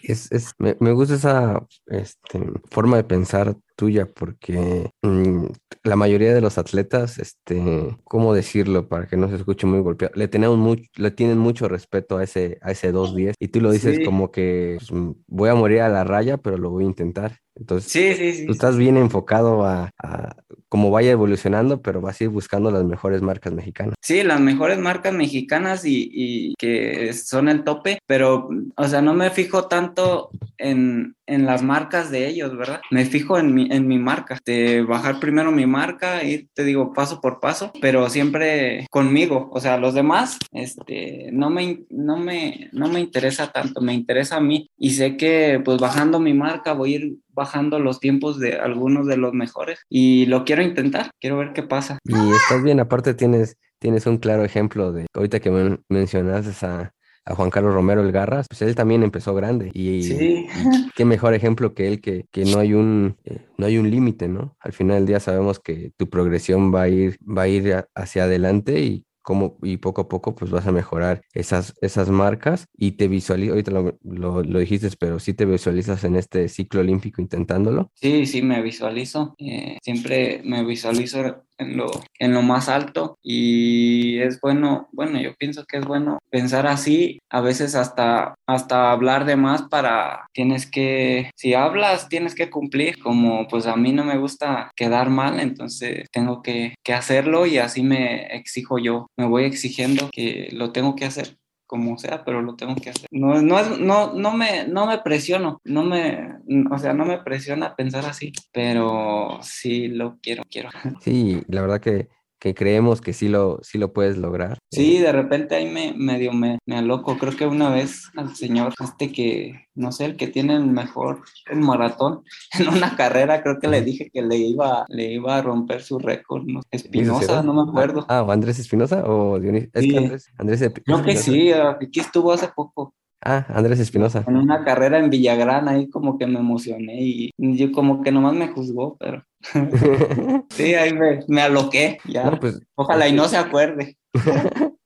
Es, 0.02 0.30
me, 0.58 0.76
me 0.80 0.92
gusta 0.92 1.14
esa 1.14 1.66
este, 1.86 2.40
forma 2.70 2.96
de 2.96 3.04
pensar 3.04 3.56
tuya 3.76 4.06
porque 4.06 4.90
mmm, 5.02 5.46
la 5.84 5.96
mayoría 5.96 6.34
de 6.34 6.40
los 6.40 6.58
atletas, 6.58 7.18
este, 7.18 7.96
¿cómo 8.04 8.34
decirlo 8.34 8.88
para 8.88 9.06
que 9.06 9.16
no 9.16 9.28
se 9.28 9.36
escuche 9.36 9.66
muy 9.66 9.80
golpeado? 9.80 10.14
Le 10.16 10.28
tenemos 10.28 10.58
mucho, 10.58 10.84
le 10.96 11.10
tienen 11.10 11.38
mucho 11.38 11.68
respeto 11.68 12.18
a 12.18 12.24
ese, 12.24 12.58
a 12.62 12.70
ese 12.70 12.92
2-10 12.92 13.34
y 13.38 13.48
tú 13.48 13.60
lo 13.60 13.70
dices 13.70 13.96
sí. 13.96 14.04
como 14.04 14.30
que 14.30 14.78
pues, 14.78 14.90
voy 15.26 15.48
a 15.48 15.54
morir 15.54 15.80
a 15.80 15.88
la 15.88 16.04
raya, 16.04 16.38
pero 16.38 16.56
lo 16.56 16.70
voy 16.70 16.84
a 16.84 16.88
intentar. 16.88 17.38
Entonces, 17.54 17.90
sí, 17.92 18.14
sí, 18.14 18.32
sí, 18.32 18.46
tú 18.46 18.52
estás 18.52 18.76
bien 18.76 18.96
enfocado 18.96 19.64
a, 19.64 19.90
a 19.98 20.36
cómo 20.68 20.90
vaya 20.90 21.10
evolucionando, 21.10 21.82
pero 21.82 22.00
vas 22.00 22.20
a 22.20 22.24
ir 22.24 22.30
buscando 22.30 22.70
las 22.70 22.84
mejores 22.84 23.20
marcas 23.20 23.52
mexicanas. 23.52 23.94
Sí, 24.00 24.22
las 24.22 24.40
mejores 24.40 24.78
marcas 24.78 25.12
mexicanas 25.12 25.84
y, 25.84 26.08
y 26.10 26.54
que 26.58 27.12
son 27.12 27.48
el 27.50 27.62
tope, 27.62 27.98
pero, 28.06 28.48
o 28.76 28.88
sea, 28.88 29.02
no 29.02 29.12
me 29.12 29.28
fijo 29.30 29.68
tanto 29.68 30.30
en, 30.56 31.14
en 31.26 31.44
las 31.44 31.62
marcas 31.62 32.10
de 32.10 32.26
ellos, 32.26 32.56
¿verdad? 32.56 32.80
Me 32.90 33.04
fijo 33.04 33.38
en 33.38 33.52
mi, 33.52 33.68
en 33.70 33.86
mi 33.86 33.98
marca, 33.98 34.38
de 34.46 34.82
bajar 34.82 35.20
primero 35.20 35.52
mi 35.52 35.66
marca, 35.66 36.24
y 36.24 36.48
te 36.54 36.64
digo 36.64 36.94
paso 36.94 37.20
por 37.20 37.38
paso, 37.38 37.70
pero 37.82 38.08
siempre 38.08 38.86
conmigo, 38.90 39.50
o 39.52 39.60
sea, 39.60 39.76
los 39.76 39.92
demás, 39.92 40.38
este, 40.52 41.28
no 41.32 41.50
me, 41.50 41.84
no 41.90 42.16
me, 42.16 42.70
no 42.72 42.88
me 42.88 43.00
interesa 43.00 43.52
tanto, 43.52 43.82
me 43.82 43.92
interesa 43.92 44.36
a 44.36 44.40
mí 44.40 44.70
y 44.78 44.92
sé 44.92 45.18
que 45.18 45.60
pues 45.62 45.78
bajando 45.78 46.18
mi 46.18 46.32
marca 46.32 46.72
voy 46.72 46.94
a 46.94 46.96
ir 46.96 47.16
bajando 47.32 47.78
los 47.78 48.00
tiempos 48.00 48.38
de 48.38 48.54
algunos 48.58 49.06
de 49.06 49.16
los 49.16 49.32
mejores 49.32 49.80
y 49.88 50.26
lo 50.26 50.44
quiero 50.44 50.62
intentar, 50.62 51.10
quiero 51.20 51.38
ver 51.38 51.52
qué 51.52 51.62
pasa. 51.62 51.98
Y 52.04 52.14
estás 52.14 52.62
bien, 52.62 52.80
aparte 52.80 53.14
tienes, 53.14 53.56
tienes 53.78 54.06
un 54.06 54.18
claro 54.18 54.44
ejemplo 54.44 54.92
de, 54.92 55.06
ahorita 55.14 55.40
que 55.40 55.50
men 55.50 55.82
mencionas 55.88 56.62
a 56.62 56.92
a 57.24 57.36
Juan 57.36 57.50
Carlos 57.50 57.72
Romero 57.72 58.00
el 58.02 58.10
Garras, 58.10 58.46
pues 58.48 58.62
él 58.62 58.74
también 58.74 59.04
empezó 59.04 59.32
grande 59.32 59.70
y, 59.74 60.02
Sí. 60.02 60.16
y 60.16 60.48
qué 60.96 61.04
mejor 61.04 61.34
ejemplo 61.34 61.72
que 61.72 61.86
él 61.86 62.00
que, 62.00 62.26
que 62.32 62.44
no 62.44 62.58
hay 62.58 62.74
un 62.74 63.16
eh, 63.22 63.46
no 63.58 63.66
hay 63.66 63.78
un 63.78 63.88
límite, 63.88 64.26
¿no? 64.26 64.56
Al 64.58 64.72
final 64.72 64.96
del 64.96 65.06
día 65.06 65.20
sabemos 65.20 65.60
que 65.60 65.92
tu 65.96 66.10
progresión 66.10 66.74
va 66.74 66.82
a 66.82 66.88
ir 66.88 67.18
va 67.22 67.42
a 67.42 67.46
ir 67.48 67.74
a- 67.74 67.86
hacia 67.94 68.24
adelante 68.24 68.80
y 68.80 69.04
como 69.22 69.56
y 69.62 69.78
poco 69.78 70.02
a 70.02 70.08
poco 70.08 70.34
pues 70.34 70.50
vas 70.50 70.66
a 70.66 70.72
mejorar 70.72 71.22
esas 71.32 71.74
esas 71.80 72.10
marcas 72.10 72.66
y 72.76 72.92
te 72.92 73.08
visualizas, 73.08 73.52
ahorita 73.52 73.70
lo, 73.70 74.42
lo, 74.42 74.58
dijiste, 74.58 74.90
pero 74.98 75.18
sí 75.18 75.34
te 75.34 75.44
visualizas 75.44 76.04
en 76.04 76.16
este 76.16 76.48
ciclo 76.48 76.80
olímpico 76.80 77.22
intentándolo. 77.22 77.90
Sí, 77.94 78.26
sí, 78.26 78.42
me 78.42 78.60
visualizo. 78.62 79.34
eh, 79.38 79.78
siempre 79.82 80.42
me 80.44 80.64
visualizo 80.64 81.44
en 81.62 81.76
lo, 81.76 82.42
más 82.42 82.68
alto. 82.68 83.18
Y 83.22 84.18
es 84.18 84.40
bueno, 84.40 84.88
bueno, 84.92 85.20
yo 85.20 85.34
pienso 85.34 85.64
que 85.64 85.78
es 85.78 85.84
bueno 85.84 86.18
pensar 86.30 86.66
así, 86.66 87.18
a 87.30 87.40
veces 87.40 87.74
hasta, 87.74 88.34
hasta 88.46 88.90
hablar 88.90 89.24
de 89.24 89.36
más 89.36 89.62
para, 89.62 90.26
tienes 90.32 90.70
que, 90.70 91.30
si 91.36 91.54
hablas, 91.54 92.08
tienes 92.08 92.34
que 92.34 92.50
cumplir, 92.50 92.98
como 93.02 93.46
pues 93.48 93.66
a 93.66 93.76
mí 93.76 93.92
no 93.92 94.04
me 94.04 94.18
gusta 94.18 94.70
quedar 94.76 95.10
mal, 95.10 95.40
entonces 95.40 96.08
tengo 96.12 96.42
que, 96.42 96.74
que 96.84 96.94
hacerlo 96.94 97.46
y 97.46 97.58
así 97.58 97.82
me 97.82 98.26
exijo 98.36 98.78
yo, 98.78 99.06
me 99.16 99.26
voy 99.26 99.44
exigiendo 99.44 100.10
que 100.12 100.48
lo 100.52 100.72
tengo 100.72 100.96
que 100.96 101.04
hacer 101.04 101.41
como 101.72 101.96
sea, 101.96 102.22
pero 102.22 102.42
lo 102.42 102.54
tengo 102.54 102.74
que 102.74 102.90
hacer. 102.90 103.08
No, 103.10 103.40
no, 103.40 103.58
es, 103.58 103.80
no, 103.80 104.12
no, 104.12 104.36
me, 104.36 104.68
no 104.68 104.84
me 104.84 104.98
presiono, 104.98 105.62
no 105.64 105.82
me, 105.82 106.36
o 106.70 106.76
sea, 106.76 106.92
no 106.92 107.06
me 107.06 107.16
presiona 107.22 107.74
pensar 107.74 108.04
así, 108.04 108.30
pero 108.52 109.38
sí 109.40 109.88
lo 109.88 110.18
quiero, 110.20 110.42
quiero. 110.50 110.68
Sí, 111.00 111.42
la 111.48 111.62
verdad 111.62 111.80
que, 111.80 112.10
que 112.42 112.54
creemos 112.56 113.00
que 113.00 113.12
sí 113.12 113.28
lo, 113.28 113.60
sí 113.62 113.78
lo 113.78 113.92
puedes 113.92 114.18
lograr. 114.18 114.58
Sí, 114.72 114.98
de 114.98 115.12
repente 115.12 115.54
ahí 115.54 115.70
me 115.70 115.94
medio 115.96 116.32
me, 116.32 116.58
me 116.66 116.76
aloco. 116.76 117.16
Creo 117.16 117.36
que 117.36 117.46
una 117.46 117.70
vez 117.70 118.10
al 118.16 118.34
señor, 118.34 118.74
este 118.82 119.12
que, 119.12 119.66
no 119.76 119.92
sé, 119.92 120.06
el 120.06 120.16
que 120.16 120.26
tiene 120.26 120.56
el 120.56 120.66
mejor 120.66 121.20
el 121.48 121.60
maratón, 121.60 122.24
en 122.58 122.66
una 122.66 122.96
carrera, 122.96 123.44
creo 123.44 123.60
que 123.60 123.68
le 123.68 123.82
dije 123.82 124.10
que 124.12 124.22
le 124.22 124.38
iba, 124.38 124.84
le 124.88 125.12
iba 125.12 125.36
a 125.36 125.42
romper 125.42 125.82
su 125.84 126.00
récord. 126.00 126.42
¿no? 126.46 126.62
Espinosa, 126.72 127.44
no 127.44 127.54
me 127.54 127.70
acuerdo. 127.70 128.04
Ah, 128.08 128.22
o 128.22 128.32
Andrés 128.32 128.58
Espinosa 128.58 129.04
o 129.06 129.38
Dionisio. 129.38 129.70
Es 129.72 129.82
Sí. 129.84 129.90
que 129.90 129.98
Andrés, 129.98 130.32
Andrés 130.36 130.62
Epi- 130.62 130.82
Creo 130.84 131.02
que 131.04 131.12
Espinosa. 131.12 131.76
sí, 131.78 131.84
aquí 131.86 132.00
estuvo 132.00 132.32
hace 132.32 132.48
poco. 132.48 132.92
Ah, 133.24 133.46
Andrés 133.50 133.78
Espinosa. 133.78 134.24
en 134.26 134.36
una 134.36 134.64
carrera 134.64 134.98
en 134.98 135.08
Villagrán, 135.08 135.68
ahí 135.68 135.88
como 135.88 136.18
que 136.18 136.26
me 136.26 136.40
emocioné 136.40 136.96
y 137.00 137.30
yo 137.38 137.70
como 137.70 138.02
que 138.02 138.10
nomás 138.10 138.34
me 138.34 138.48
juzgó, 138.48 138.96
pero 138.98 139.24
sí, 140.50 140.74
ahí 140.74 140.92
me, 140.92 141.20
me 141.28 141.40
aloqué, 141.42 141.98
ya. 142.04 142.24
No, 142.30 142.40
pues, 142.40 142.60
Ojalá 142.74 143.06
y 143.08 143.12
no 143.12 143.28
se 143.28 143.36
acuerde. 143.36 143.96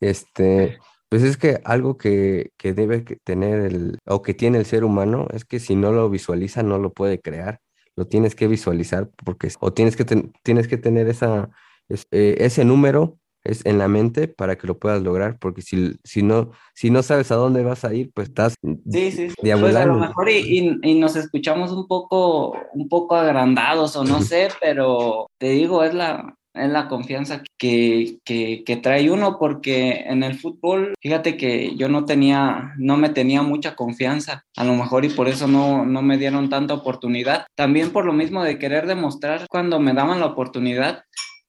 este, 0.00 0.78
pues 1.08 1.22
es 1.22 1.36
que 1.36 1.60
algo 1.64 1.96
que, 1.96 2.50
que 2.56 2.72
debe 2.72 3.00
tener 3.24 3.60
el, 3.60 3.98
o 4.06 4.22
que 4.22 4.34
tiene 4.34 4.58
el 4.58 4.66
ser 4.66 4.84
humano, 4.84 5.26
es 5.32 5.44
que 5.44 5.60
si 5.60 5.74
no 5.76 5.92
lo 5.92 6.08
visualiza, 6.10 6.62
no 6.62 6.78
lo 6.78 6.92
puede 6.92 7.20
crear. 7.20 7.60
Lo 7.96 8.06
tienes 8.06 8.34
que 8.34 8.46
visualizar 8.46 9.10
porque, 9.24 9.48
o 9.60 9.72
tienes 9.72 9.96
que, 9.96 10.04
ten- 10.04 10.32
tienes 10.42 10.68
que 10.68 10.76
tener 10.76 11.08
esa, 11.08 11.50
es- 11.88 12.06
eh, 12.10 12.36
ese 12.40 12.64
número 12.64 13.18
es 13.46 13.64
en 13.66 13.78
la 13.78 13.88
mente 13.88 14.28
para 14.28 14.56
que 14.56 14.66
lo 14.66 14.78
puedas 14.78 15.02
lograr, 15.02 15.38
porque 15.38 15.62
si, 15.62 15.96
si 16.04 16.22
no, 16.22 16.50
si 16.74 16.90
no 16.90 17.02
sabes 17.02 17.30
a 17.30 17.36
dónde 17.36 17.62
vas 17.62 17.84
a 17.84 17.94
ir, 17.94 18.10
pues 18.14 18.28
estás 18.28 18.54
Sí, 18.90 19.10
sí. 19.12 19.28
Pues 19.60 19.76
a 19.76 19.84
lo 19.86 19.94
mejor 20.08 20.28
y, 20.30 20.58
y- 20.58 20.78
y 20.90 20.94
nos 20.98 21.16
escuchamos 21.16 21.70
un 21.72 21.86
poco, 21.86 22.56
un 22.74 22.88
poco 22.88 23.14
agrandados 23.16 23.96
o 23.96 24.04
no 24.04 24.20
sé, 24.22 24.48
pero 24.60 25.28
te 25.38 25.50
digo, 25.50 25.82
es 25.84 25.94
la, 25.94 26.34
es 26.54 26.70
la 26.70 26.88
confianza 26.88 27.42
que, 27.58 28.18
que, 28.24 28.62
que 28.64 28.76
trae 28.76 29.10
uno 29.10 29.36
porque 29.38 30.04
en 30.06 30.22
el 30.22 30.38
fútbol, 30.38 30.94
fíjate 31.02 31.36
que 31.36 31.76
yo 31.76 31.88
no 31.88 32.04
tenía, 32.06 32.72
no 32.78 32.96
me 32.96 33.10
tenía 33.10 33.42
mucha 33.42 33.74
confianza, 33.76 34.44
a 34.56 34.64
lo 34.64 34.74
mejor 34.74 35.04
y 35.04 35.10
por 35.10 35.28
eso 35.28 35.46
no, 35.46 35.84
no 35.84 36.00
me 36.02 36.16
dieron 36.16 36.48
tanta 36.48 36.72
oportunidad. 36.74 37.46
También 37.56 37.90
por 37.90 38.06
lo 38.06 38.12
mismo 38.14 38.42
de 38.42 38.58
querer 38.58 38.86
demostrar 38.86 39.46
cuando 39.50 39.78
me 39.80 39.92
daban 39.92 40.20
la 40.20 40.26
oportunidad, 40.26 41.02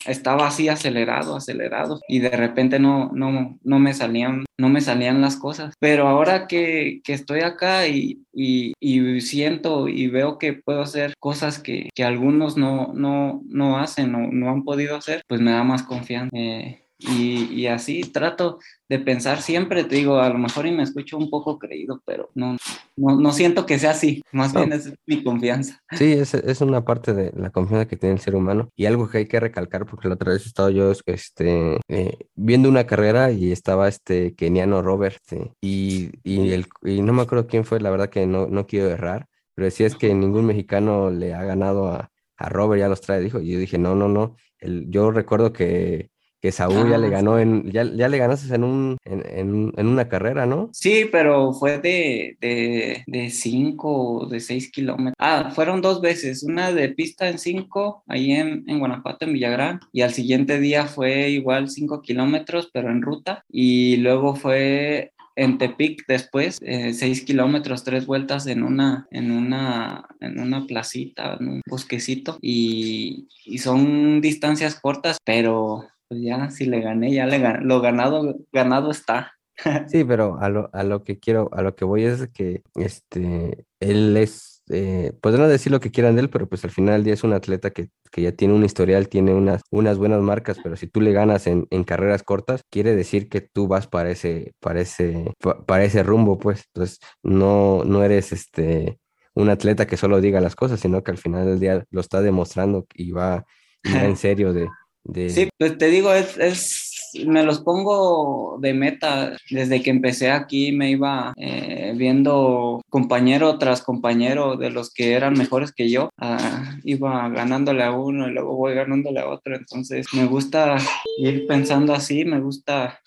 estaba 0.08 0.48
así 0.48 0.70
acelerado, 0.70 1.36
acelerado 1.36 2.00
y 2.08 2.20
de 2.20 2.30
repente 2.30 2.80
no, 2.80 3.12
no, 3.14 3.58
no 3.64 3.80
me 3.80 3.94
salían, 3.94 4.46
no 4.58 4.70
me 4.70 4.82
salían 4.82 5.22
las 5.22 5.36
cosas. 5.36 5.74
Pero 5.80 6.08
ahora 6.08 6.48
que, 6.48 7.02
que 7.04 7.14
estoy 7.14 7.42
acá 7.42 7.88
y, 7.88 8.24
y, 8.34 8.74
siento 9.22 9.88
y 9.88 10.08
veo 10.08 10.38
que 10.38 10.54
puedo 10.54 10.82
hacer 10.82 11.14
cosas 11.20 11.60
que, 11.60 11.90
que 11.94 12.04
algunos 12.04 12.58
no, 12.58 12.92
no, 12.94 13.42
no 13.46 13.78
hacen 13.78 14.16
o 14.16 14.32
no 14.32 14.50
han 14.50 14.64
podido 14.64 14.96
hacer, 14.96 15.22
pues 15.28 15.42
me 15.42 15.52
da 15.52 15.64
más 15.64 15.84
confianza. 15.84 16.30
Eh, 16.34 16.87
y, 17.00 17.44
y 17.54 17.68
así 17.68 18.02
trato 18.02 18.60
de 18.90 19.00
pensar 19.00 19.42
siempre, 19.42 19.84
te 19.84 19.96
digo, 19.98 20.20
a 20.20 20.30
lo 20.30 20.38
mejor 20.38 20.66
y 20.66 20.72
me 20.72 20.84
escucho 20.84 21.18
un 21.18 21.30
poco 21.30 21.60
creído, 21.60 22.02
pero 22.06 22.30
no, 22.34 22.58
no, 22.96 23.16
no 23.20 23.32
siento 23.32 23.66
que 23.66 23.78
sea 23.78 23.92
así, 23.92 24.24
más 24.32 24.54
No. 24.54 24.62
bien 24.62 24.74
es 24.74 24.92
mi 25.06 25.24
confianza. 25.24 25.80
Sí, 25.92 26.14
es, 26.14 26.34
es 26.34 26.62
una 26.62 26.84
parte 26.86 27.14
de 27.14 27.32
la 27.36 27.50
confianza 27.52 27.88
que 27.88 27.98
tiene 27.98 28.16
el 28.16 28.22
ser 28.22 28.36
humano 28.36 28.70
y 28.76 28.86
algo 28.86 29.10
que 29.10 29.20
hay 29.20 29.28
que 29.28 29.40
recalcar 29.40 29.86
porque 29.86 30.08
la 30.08 30.16
otra 30.16 30.32
vez 30.34 30.46
estaba 30.46 30.72
yo 30.72 30.92
este, 31.06 31.80
eh, 31.88 32.18
viendo 32.36 32.70
una 32.70 32.86
carrera 32.88 33.32
y 33.32 33.52
estaba 33.52 33.88
este 33.88 34.34
keniano 34.36 34.82
Robert 34.82 35.18
este, 35.22 35.52
y, 35.62 36.10
y, 36.24 36.52
el, 36.52 36.66
y 36.84 37.02
no 37.02 37.14
me 37.14 37.22
acuerdo 37.24 37.48
quién 37.48 37.66
fue, 37.66 37.80
la 37.80 37.90
verdad 37.92 38.10
que 38.10 38.26
no, 38.26 38.48
no 38.48 38.66
quiero 38.66 38.90
errar, 38.90 39.28
pero 39.54 39.66
decía 39.66 39.88
es 39.88 39.96
que 39.96 40.14
ningún 40.14 40.46
mexicano 40.46 41.12
le 41.12 41.34
ha 41.34 41.44
ganado 41.44 41.90
a, 41.90 42.10
a 42.38 42.50
Robert, 42.50 42.80
ya 42.80 42.88
los 42.88 43.02
trae, 43.02 43.20
dijo, 43.20 43.42
y 43.42 43.52
yo 43.52 43.60
dije, 43.60 43.78
no, 43.78 43.96
no, 43.96 44.08
no, 44.08 44.36
el, 44.60 44.90
yo 44.90 45.12
recuerdo 45.12 45.52
que, 45.52 46.10
que 46.42 46.52
Saúl 46.52 46.90
ya 46.90 46.98
le 46.98 47.08
Ah, 47.08 47.10
ganó 47.10 47.40
en, 47.40 47.72
ya, 47.72 47.84
ya 47.84 48.08
le 48.08 48.18
ganaste 48.18 48.54
en 48.54 48.64
un, 48.64 48.98
en, 49.06 49.24
en, 49.28 49.74
en 49.76 49.88
una 49.88 50.08
carrera, 50.08 50.46
¿no? 50.46 50.70
Sí, 50.74 51.06
pero 51.12 51.54
fue 51.54 51.80
de, 51.80 52.38
de, 52.40 53.04
de 53.08 53.30
cinco 53.30 54.20
o 54.20 54.26
de 54.28 54.40
seis 54.40 54.72
kilómetros. 54.72 55.16
Ah, 55.20 55.52
fueron 55.54 55.82
dos 55.82 56.02
veces, 56.02 56.44
una 56.44 56.72
de 56.72 56.90
pista 56.90 57.28
en 57.28 57.40
cinco, 57.40 58.04
ahí 58.08 58.32
en, 58.32 58.64
en 58.68 58.80
Guanajuato, 58.80 59.26
en 59.26 59.34
Villagrán, 59.34 59.80
y 59.92 60.02
al 60.02 60.14
siguiente 60.14 60.60
día 60.60 60.86
fue 60.86 61.30
igual 61.30 61.70
cinco 61.70 62.02
kilómetros, 62.02 62.70
pero 62.72 62.92
en 62.92 63.02
ruta, 63.02 63.44
y 63.50 63.98
luego 63.98 64.36
fue 64.36 65.14
en 65.36 65.60
Tepic 65.60 66.04
después, 66.08 66.58
eh, 66.62 66.94
seis 66.94 67.22
kilómetros, 67.22 67.84
tres 67.84 68.08
vueltas 68.08 68.48
en 68.48 68.64
una, 68.64 69.08
en 69.12 69.32
una, 69.32 70.08
en 70.20 70.40
una 70.40 70.66
placita, 70.66 71.38
en 71.40 71.48
un 71.48 71.62
bosquecito, 71.70 72.40
y, 72.42 73.28
y 73.46 73.60
son 73.60 74.20
distancias 74.20 74.80
cortas, 74.80 75.18
pero 75.24 75.86
pues 76.08 76.22
ya 76.24 76.50
si 76.50 76.66
le 76.66 76.82
gané, 76.82 77.14
ya 77.14 77.26
le 77.26 77.40
gané, 77.40 77.66
lo 77.66 77.82
ganado, 77.82 78.36
ganado 78.52 78.92
está. 78.92 79.34
Sí, 79.86 80.04
pero 80.04 80.38
a 80.40 80.50
lo, 80.50 80.70
a 80.74 80.84
lo 80.84 81.04
que 81.06 81.18
quiero, 81.18 81.50
a 81.54 81.62
lo 81.62 81.74
que 81.76 81.86
voy 81.86 82.04
es 82.04 82.28
que 82.34 82.62
este, 82.76 83.66
él 83.80 84.18
es, 84.18 84.62
eh, 84.70 85.14
podrán 85.22 85.48
decir 85.48 85.72
lo 85.72 85.80
que 85.80 85.92
quieran 85.92 86.16
de 86.16 86.24
él, 86.24 86.30
pero 86.30 86.50
pues 86.50 86.66
al 86.66 86.72
final 86.72 86.96
del 86.96 87.04
día 87.06 87.14
es 87.14 87.24
un 87.24 87.32
atleta 87.32 87.72
que, 87.72 87.90
que 88.12 88.22
ya 88.22 88.34
tiene 88.34 88.54
un 88.54 88.66
historial, 88.66 89.08
tiene 89.08 89.34
unas, 89.34 89.62
unas 89.72 89.98
buenas 89.98 90.22
marcas, 90.22 90.60
pero 90.62 90.76
si 90.76 90.88
tú 90.88 91.00
le 91.00 91.14
ganas 91.14 91.48
en, 91.48 91.68
en 91.70 91.86
carreras 91.86 92.24
cortas, 92.24 92.64
quiere 92.70 92.96
decir 92.98 93.30
que 93.30 93.40
tú 93.40 93.68
vas 93.70 93.88
para 93.88 94.12
ese, 94.12 94.54
para 94.60 94.82
ese, 94.82 95.32
pa- 95.40 95.66
para 95.66 95.86
ese 95.86 96.04
rumbo, 96.04 96.38
pues. 96.38 96.66
Entonces, 96.74 97.00
no, 97.24 97.84
no 97.86 98.04
eres 98.04 98.34
este 98.34 99.00
un 99.36 99.50
atleta 99.50 99.86
que 99.88 99.98
solo 99.98 100.20
diga 100.20 100.42
las 100.42 100.56
cosas, 100.56 100.80
sino 100.82 101.02
que 101.04 101.12
al 101.12 101.18
final 101.18 101.46
del 101.46 101.60
día 101.60 101.86
lo 101.92 102.02
está 102.02 102.22
demostrando 102.22 102.88
y 102.94 103.12
va, 103.12 103.46
y 103.84 103.94
va 103.94 104.06
en 104.08 104.18
serio 104.18 104.52
de, 104.52 104.68
de 105.08 105.30
Sí, 105.30 105.50
pues 105.58 105.78
te 105.78 105.88
digo, 105.88 106.14
es, 106.14 106.38
es, 106.38 107.12
me 107.26 107.44
los 107.44 107.60
pongo 107.62 108.58
de 108.62 108.74
meta. 108.74 109.36
Desde 109.50 109.82
que 109.82 109.90
empecé 109.90 110.30
aquí 110.32 110.72
me 110.72 110.92
iba 110.92 111.34
eh, 111.38 111.94
viendo 111.96 112.82
compañero 112.90 113.58
tras 113.58 113.82
compañero 113.82 114.56
de 114.58 114.70
los 114.70 114.94
que 114.94 115.14
eran 115.14 115.34
mejores 115.34 115.72
que 115.72 115.90
yo. 115.90 116.10
Ah, 116.20 116.76
iba 116.84 117.30
ganándole 117.30 117.84
a 117.84 117.92
uno 117.92 118.28
y 118.28 118.34
luego 118.34 118.56
voy 118.56 118.76
ganándole 118.76 119.20
a 119.20 119.30
otro. 119.30 119.56
Entonces 119.56 120.06
me 120.14 120.26
gusta 120.26 120.78
ir 121.18 121.48
pensando 121.48 121.94
así, 121.94 122.26
me 122.26 122.40
gusta 122.40 123.00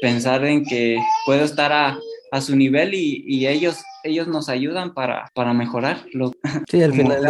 pensar 0.00 0.44
en 0.44 0.64
que 0.64 0.98
puedo 1.26 1.44
estar 1.44 1.72
a, 1.72 1.98
a 2.30 2.40
su 2.40 2.56
nivel 2.56 2.94
y, 2.94 3.24
y 3.26 3.46
ellos, 3.46 3.82
ellos 4.02 4.28
nos 4.28 4.48
ayudan 4.48 4.92
para, 4.94 5.30
para 5.34 5.52
mejorar. 5.54 6.04
Lo, 6.12 6.32
Sí, 6.68 6.82
al 6.82 6.92
final 6.92 7.22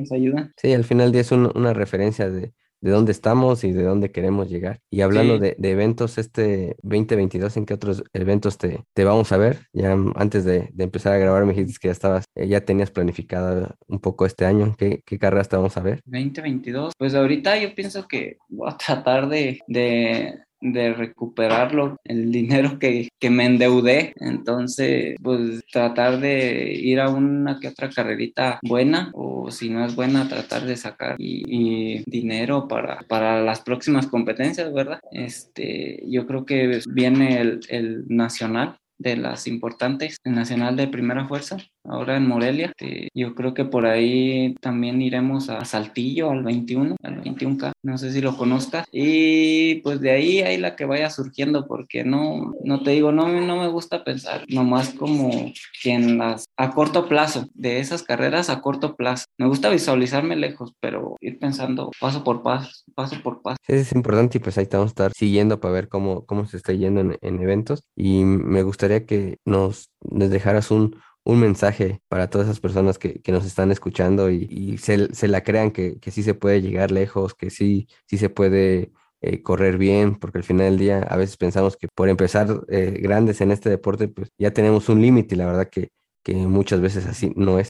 nos 0.00 0.12
ayudan. 0.12 0.52
Sí, 0.56 0.72
al 0.72 0.84
final 0.84 1.12
día 1.12 1.20
es 1.22 1.32
un- 1.32 1.50
una 1.54 1.72
referencia 1.72 2.28
de, 2.30 2.52
de 2.80 2.90
dónde 2.90 3.12
estamos 3.12 3.64
y 3.64 3.72
de 3.72 3.82
dónde 3.82 4.10
queremos 4.10 4.48
llegar. 4.48 4.80
Y 4.90 5.02
hablando 5.02 5.34
Sí. 5.34 5.40
de, 5.40 5.56
de 5.58 5.70
eventos, 5.70 6.18
este 6.18 6.76
2022, 6.82 7.56
¿en 7.56 7.66
qué 7.66 7.74
otros 7.74 8.02
eventos 8.12 8.58
te, 8.58 8.84
te 8.94 9.04
vamos 9.04 9.32
a 9.32 9.36
ver? 9.36 9.66
Ya 9.72 9.92
antes 10.16 10.44
de, 10.44 10.70
de 10.72 10.84
empezar 10.84 11.12
a 11.12 11.18
grabar 11.18 11.44
me 11.44 11.52
dijiste 11.52 11.78
que 11.80 11.88
ya 11.88 11.92
estabas, 11.92 12.24
eh, 12.34 12.48
ya 12.48 12.62
tenías 12.64 12.90
planificada 12.90 13.76
un 13.86 13.98
poco 14.00 14.26
este 14.26 14.46
año. 14.46 14.74
¿Qué, 14.78 15.02
qué 15.04 15.18
carreras 15.18 15.48
te 15.48 15.56
vamos 15.56 15.76
a 15.76 15.82
ver? 15.82 16.00
2022. 16.06 16.92
Pues 16.98 17.14
ahorita 17.14 17.58
yo 17.58 17.74
pienso 17.74 18.06
que 18.08 18.38
voy 18.48 18.70
a 18.70 18.76
tratar 18.76 19.28
de, 19.28 19.58
de, 19.66 20.34
de 20.60 20.92
recuperarlo, 20.92 21.96
el 22.04 22.30
dinero 22.32 22.78
que, 22.78 23.08
que, 23.18 23.30
me 23.30 23.46
endeudé. 23.46 24.12
Entonces, 24.16 25.16
pues 25.22 25.64
tratar 25.72 26.20
de 26.20 26.72
ir 26.74 27.00
a 27.00 27.08
una 27.08 27.58
que 27.60 27.68
otra 27.68 27.90
carrerita 27.90 28.58
buena 28.62 29.10
o 29.14 29.50
si 29.50 29.70
no 29.70 29.84
es 29.84 29.94
buena, 29.94 30.28
tratar 30.28 30.64
de 30.64 30.76
sacar 30.76 31.16
y, 31.18 32.02
dinero 32.10 32.68
para, 32.68 33.02
para 33.08 33.42
las 33.42 33.60
próximas 33.60 34.06
competencias, 34.06 34.72
¿verdad? 34.72 35.00
Este, 35.12 36.02
yo 36.06 36.26
creo 36.26 36.44
que 36.44 36.80
viene 36.88 37.40
el, 37.40 37.60
el 37.68 38.04
nacional 38.08 38.76
de 39.00 39.16
las 39.16 39.46
importantes, 39.46 40.18
el 40.24 40.34
Nacional 40.34 40.76
de 40.76 40.86
Primera 40.86 41.26
Fuerza, 41.26 41.56
ahora 41.84 42.16
en 42.16 42.26
Morelia. 42.26 42.72
Este, 42.76 43.08
yo 43.14 43.34
creo 43.34 43.54
que 43.54 43.64
por 43.64 43.86
ahí 43.86 44.54
también 44.60 45.00
iremos 45.02 45.48
a 45.48 45.64
Saltillo 45.64 46.30
al 46.30 46.42
21, 46.42 46.96
al 47.02 47.22
21K, 47.22 47.72
no 47.82 47.98
sé 47.98 48.12
si 48.12 48.20
lo 48.20 48.36
conozcas. 48.36 48.86
Y 48.92 49.76
pues 49.76 50.00
de 50.00 50.10
ahí 50.10 50.40
hay 50.40 50.58
la 50.58 50.76
que 50.76 50.84
vaya 50.84 51.10
surgiendo, 51.10 51.66
porque 51.66 52.04
no, 52.04 52.52
no 52.64 52.82
te 52.82 52.92
digo, 52.92 53.12
no, 53.12 53.28
no 53.28 53.56
me 53.56 53.68
gusta 53.68 54.04
pensar 54.04 54.44
nomás 54.48 54.90
como 54.90 55.52
que 55.82 55.92
en 55.92 56.18
las, 56.18 56.46
a 56.56 56.72
corto 56.72 57.08
plazo, 57.08 57.48
de 57.54 57.80
esas 57.80 58.02
carreras 58.02 58.50
a 58.50 58.60
corto 58.60 58.96
plazo. 58.96 59.26
Me 59.38 59.46
gusta 59.46 59.68
visualizarme 59.70 60.36
lejos, 60.36 60.72
pero 60.80 61.16
ir 61.20 61.38
pensando 61.38 61.90
paso 62.00 62.24
por 62.24 62.42
paso, 62.42 62.70
paso 62.94 63.16
por 63.22 63.42
paso. 63.42 63.56
es 63.66 63.92
importante 63.92 64.38
y 64.38 64.40
pues 64.40 64.58
ahí 64.58 64.64
estamos 64.64 64.86
a 64.86 64.88
estar 64.88 65.12
siguiendo 65.14 65.60
para 65.60 65.74
ver 65.74 65.88
cómo, 65.88 66.24
cómo 66.26 66.46
se 66.46 66.56
está 66.56 66.72
yendo 66.72 67.00
en, 67.00 67.18
en 67.20 67.42
eventos. 67.42 67.82
Y 67.96 68.24
me 68.24 68.62
gustaría 68.62 69.06
que 69.06 69.38
nos, 69.44 69.90
nos 70.00 70.30
dejaras 70.30 70.70
un, 70.70 70.96
un 71.30 71.38
mensaje 71.38 72.00
para 72.08 72.28
todas 72.28 72.48
esas 72.48 72.60
personas 72.60 72.98
que, 72.98 73.20
que 73.22 73.30
nos 73.30 73.46
están 73.46 73.70
escuchando 73.70 74.30
y, 74.30 74.78
se, 74.78 75.14
se, 75.14 75.28
la 75.28 75.42
crean 75.42 75.70
que, 75.70 76.00
que, 76.00 76.10
sí 76.10 76.24
se 76.24 76.34
puede 76.34 76.60
llegar 76.60 76.90
lejos, 76.90 77.34
que 77.34 77.50
sí, 77.50 77.86
sí 78.06 78.18
se 78.18 78.30
puede 78.30 78.90
eh, 79.20 79.40
correr 79.42 79.78
bien, 79.78 80.16
porque 80.16 80.38
al 80.38 80.44
final 80.44 80.70
del 80.70 80.78
día 80.78 80.98
a 81.02 81.16
veces 81.16 81.36
pensamos 81.36 81.76
que 81.76 81.86
por 81.94 82.08
empezar 82.08 82.48
eh, 82.68 82.98
grandes 83.00 83.40
en 83.40 83.52
este 83.52 83.70
deporte, 83.70 84.08
pues 84.08 84.30
ya 84.38 84.52
tenemos 84.52 84.88
un 84.88 85.00
límite 85.00 85.36
y 85.36 85.38
la 85.38 85.46
verdad 85.46 85.68
que, 85.70 85.90
que 86.24 86.34
muchas 86.34 86.80
veces 86.80 87.06
así 87.06 87.32
no 87.36 87.60
es. 87.60 87.68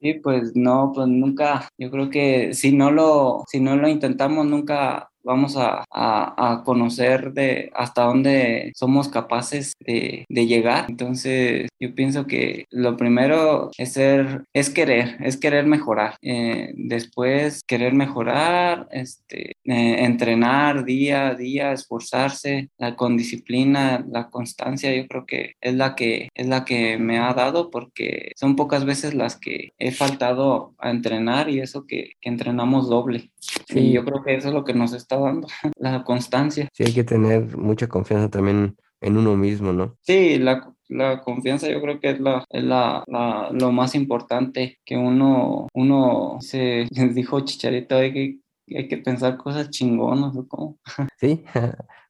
Sí, 0.00 0.14
pues 0.14 0.56
no, 0.56 0.92
pues 0.92 1.06
nunca, 1.06 1.68
yo 1.78 1.90
creo 1.90 2.10
que 2.10 2.54
si 2.54 2.72
no 2.72 2.90
lo, 2.90 3.44
si 3.46 3.60
no 3.60 3.76
lo 3.76 3.88
intentamos, 3.88 4.46
nunca 4.46 5.10
vamos 5.26 5.56
a, 5.56 5.84
a, 5.90 6.62
conocer 6.64 7.32
de 7.32 7.70
hasta 7.74 8.04
dónde 8.04 8.72
somos 8.74 9.08
capaces 9.08 9.74
de, 9.80 10.24
de, 10.28 10.46
llegar. 10.46 10.86
Entonces, 10.88 11.68
yo 11.80 11.94
pienso 11.94 12.26
que 12.26 12.66
lo 12.70 12.96
primero 12.96 13.70
es 13.76 13.92
ser, 13.94 14.44
es 14.54 14.70
querer, 14.70 15.16
es 15.20 15.36
querer 15.36 15.66
mejorar. 15.66 16.16
Eh, 16.22 16.72
después, 16.76 17.62
querer 17.66 17.92
mejorar, 17.92 18.86
este, 18.92 19.52
eh, 19.64 20.04
entrenar 20.04 20.84
día 20.84 21.28
a 21.28 21.34
día, 21.34 21.72
esforzarse, 21.72 22.70
la, 22.78 22.94
con 22.94 23.16
disciplina, 23.16 24.04
la 24.08 24.30
constancia, 24.30 24.94
yo 24.94 25.08
creo 25.08 25.26
que 25.26 25.54
es 25.60 25.74
la 25.74 25.96
que, 25.96 26.28
es 26.34 26.46
la 26.46 26.64
que 26.64 26.98
me 26.98 27.18
ha 27.18 27.34
dado 27.34 27.70
porque 27.70 28.32
son 28.36 28.54
pocas 28.54 28.84
veces 28.84 29.14
las 29.14 29.36
que 29.36 29.72
he 29.78 29.90
faltado 29.90 30.74
a 30.78 30.90
entrenar 30.90 31.50
y 31.50 31.58
eso 31.58 31.84
que, 31.86 32.12
que 32.20 32.28
entrenamos 32.28 32.88
doble. 32.88 33.30
Sí. 33.68 33.78
Y 33.78 33.92
yo 33.92 34.04
creo 34.04 34.22
que 34.22 34.34
eso 34.36 34.48
es 34.48 34.54
lo 34.54 34.64
que 34.64 34.74
nos 34.74 34.92
está 34.92 35.15
dando, 35.22 35.48
la 35.76 36.04
constancia. 36.04 36.68
Sí, 36.72 36.84
hay 36.84 36.92
que 36.92 37.04
tener 37.04 37.56
mucha 37.56 37.88
confianza 37.88 38.30
también 38.30 38.76
en 39.00 39.16
uno 39.16 39.36
mismo, 39.36 39.72
¿no? 39.72 39.96
Sí, 40.02 40.38
la, 40.38 40.72
la 40.88 41.20
confianza 41.22 41.68
yo 41.68 41.80
creo 41.80 42.00
que 42.00 42.10
es, 42.10 42.20
la, 42.20 42.44
es 42.48 42.64
la, 42.64 43.04
la, 43.06 43.50
lo 43.52 43.72
más 43.72 43.94
importante 43.94 44.78
que 44.84 44.96
uno, 44.96 45.68
uno 45.74 46.38
se 46.40 46.86
dijo 47.14 47.40
Chicharito, 47.40 47.96
hay 47.96 48.12
que, 48.12 48.38
hay 48.76 48.88
que 48.88 48.98
pensar 48.98 49.36
cosas 49.36 49.70
chingonas, 49.70 50.34
¿cómo? 50.48 50.78
Sí, 51.18 51.44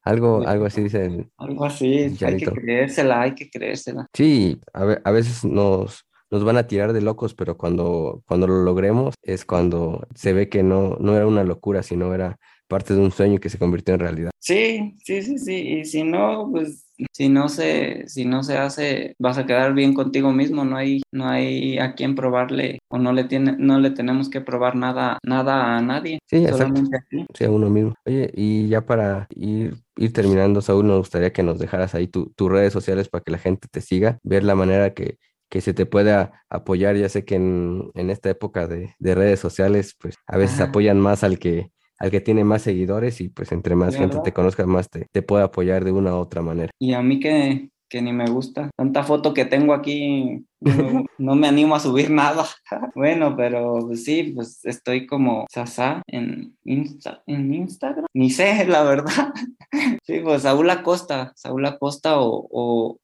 algo, 0.03 0.47
algo 0.47 0.67
así 0.67 0.83
dice. 0.83 1.29
Algo 1.37 1.65
así, 1.65 2.11
Chicharito. 2.11 2.51
hay 2.51 2.57
que 2.57 2.61
creérsela, 2.63 3.21
hay 3.23 3.35
que 3.35 3.51
creérsela. 3.51 4.07
Sí, 4.13 4.61
a, 4.73 4.83
a 5.05 5.11
veces 5.11 5.45
nos 5.45 6.07
nos 6.31 6.45
van 6.45 6.57
a 6.57 6.67
tirar 6.67 6.93
de 6.93 7.01
locos, 7.01 7.35
pero 7.35 7.57
cuando, 7.57 8.23
cuando 8.27 8.47
lo 8.47 8.63
logremos 8.63 9.15
es 9.23 9.45
cuando 9.45 10.07
se 10.15 10.33
ve 10.33 10.49
que 10.49 10.63
no, 10.63 10.97
no 11.01 11.15
era 11.15 11.27
una 11.27 11.45
locura, 11.45 11.83
sino 11.83 12.13
era 12.15 12.39
parte 12.69 12.95
de 12.95 13.01
un 13.01 13.11
sueño 13.11 13.39
que 13.39 13.49
se 13.49 13.59
convirtió 13.59 13.95
en 13.95 14.01
realidad. 14.01 14.31
Sí, 14.39 14.97
sí, 15.05 15.23
sí, 15.23 15.39
sí. 15.39 15.55
Y 15.55 15.85
si 15.85 16.05
no, 16.05 16.49
pues 16.51 16.87
si 17.13 17.29
no 17.29 17.49
se, 17.49 18.09
si 18.09 18.25
no 18.25 18.43
se 18.43 18.57
hace, 18.57 19.15
vas 19.19 19.39
a 19.39 19.47
quedar 19.47 19.75
bien 19.75 19.95
contigo 19.95 20.33
mismo. 20.33 20.65
No 20.65 20.77
hay, 20.77 21.03
no 21.13 21.29
hay 21.29 21.79
a 21.79 21.95
quien 21.95 22.15
probarle 22.15 22.79
o 22.89 22.99
no 22.99 23.13
le 23.13 23.25
tiene, 23.25 23.57
no 23.59 23.79
le 23.81 23.91
tenemos 23.91 24.31
que 24.31 24.41
probar 24.41 24.77
nada, 24.77 25.19
nada 25.25 25.77
a 25.77 25.83
nadie. 25.83 26.19
Sí, 26.27 26.47
solamente 26.47 26.97
a 26.97 27.01
Sí, 27.35 27.45
a 27.45 27.51
uno 27.51 27.69
mismo. 27.71 27.95
Oye, 28.07 28.31
y 28.35 28.69
ya 28.69 28.87
para 28.87 29.27
ir, 29.31 29.75
ir 29.97 30.13
terminando, 30.13 30.61
Saúl, 30.61 30.87
nos 30.87 30.99
gustaría 30.99 31.33
que 31.33 31.43
nos 31.43 31.59
dejaras 31.59 31.95
ahí 31.95 32.07
tus 32.07 32.51
redes 32.51 32.73
sociales 32.73 33.09
para 33.09 33.23
que 33.25 33.33
la 33.33 33.39
gente 33.39 33.69
te 33.71 33.81
siga, 33.81 34.19
ver 34.23 34.45
la 34.45 34.55
manera 34.55 34.95
que 34.95 35.19
que 35.49 35.61
se 35.61 35.75
te 35.75 35.87
pueda 35.87 36.45
apoyar. 36.51 36.97
Ya 36.97 37.09
sé 37.09 37.25
que 37.25 37.37
en, 37.37 37.91
en 37.95 38.11
esta 38.11 38.31
época 38.31 38.67
de, 38.67 38.95
de, 38.99 39.15
redes 39.15 39.41
sociales, 39.41 39.95
pues 39.99 40.17
a 40.27 40.37
veces 40.37 40.61
Ajá. 40.61 40.71
apoyan 40.71 41.01
más 41.01 41.25
al 41.25 41.39
que, 41.39 41.71
al 41.99 42.11
que 42.11 42.21
tiene 42.21 42.45
más 42.45 42.63
seguidores 42.63 43.21
y 43.21 43.29
pues 43.29 43.53
entre 43.53 43.75
más 43.75 43.97
gente 43.97 44.19
te 44.23 44.33
conozca, 44.33 44.67
más 44.67 44.91
te, 44.91 45.07
te, 45.11 45.23
puede 45.23 45.45
apoyar 45.45 45.85
de 45.85 45.93
una 45.93 46.15
u 46.15 46.19
otra 46.19 46.43
manera. 46.43 46.71
Y 46.79 46.93
a 46.93 47.03
mí 47.03 47.21
que, 47.21 47.71
que 47.89 48.03
ni 48.03 48.13
me 48.13 48.29
gusta. 48.29 48.71
Tanta 48.77 49.03
foto 49.03 49.33
que 49.33 49.45
tengo 49.45 49.73
aquí, 49.73 50.45
no, 50.61 51.05
no 51.19 51.35
me 51.35 51.49
animo 51.49 51.75
a 51.75 51.81
subir 51.81 52.11
nada. 52.11 52.47
bueno, 52.95 53.37
pero 53.37 53.79
pues, 53.87 54.05
sí, 54.05 54.33
pues 54.35 54.65
estoy 54.65 55.07
como 55.07 55.47
Sasa 55.53 56.03
en, 56.07 56.57
Insta, 56.65 57.23
en 57.27 57.53
Instagram. 57.55 58.07
Ni 58.15 58.31
sé, 58.31 58.67
la 58.67 58.83
verdad. 58.83 59.33
sí, 60.05 60.21
pues 60.21 60.43
Saúl 60.43 60.71
Acosta, 60.71 61.33
Saúl 61.37 61.65
Acosta 61.67 62.21
o, 62.21 62.47
o, 62.51 62.99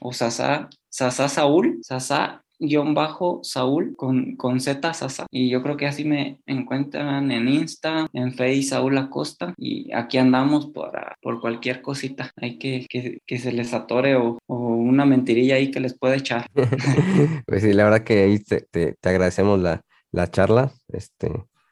o 0.00 0.12
Sasa 0.12 0.68
Sasa 0.88 1.28
Saúl, 1.28 1.78
Sasa 1.82 2.42
guion 2.58 2.94
bajo 2.94 3.40
Saúl 3.42 3.94
con, 3.96 4.36
con 4.36 4.60
Z 4.60 4.92
Sasa. 4.94 5.26
Y 5.30 5.48
yo 5.50 5.62
creo 5.62 5.76
que 5.76 5.86
así 5.86 6.04
me 6.04 6.40
encuentran 6.46 7.30
en 7.30 7.48
Insta, 7.48 8.08
en 8.12 8.32
Face 8.32 8.62
Saúl 8.64 8.98
Acosta. 8.98 9.54
Y 9.56 9.92
aquí 9.92 10.18
andamos 10.18 10.66
para, 10.66 11.16
por 11.22 11.40
cualquier 11.40 11.82
cosita. 11.82 12.30
Hay 12.36 12.58
que, 12.58 12.86
que, 12.88 13.18
que 13.26 13.38
se 13.38 13.52
les 13.52 13.74
atore 13.74 14.16
o, 14.16 14.38
o, 14.46 14.56
una 14.56 15.04
mentirilla 15.04 15.56
ahí 15.56 15.70
que 15.70 15.80
les 15.80 15.96
pueda 15.96 16.16
echar. 16.16 16.46
pues 17.46 17.62
sí, 17.62 17.72
la 17.72 17.84
verdad 17.84 18.04
que 18.04 18.22
ahí 18.24 18.38
te, 18.38 18.60
te, 18.70 18.94
te 19.00 19.08
agradecemos 19.08 19.60
la, 19.60 19.82
la, 20.12 20.30
charla. 20.30 20.72
Este, 20.88 21.30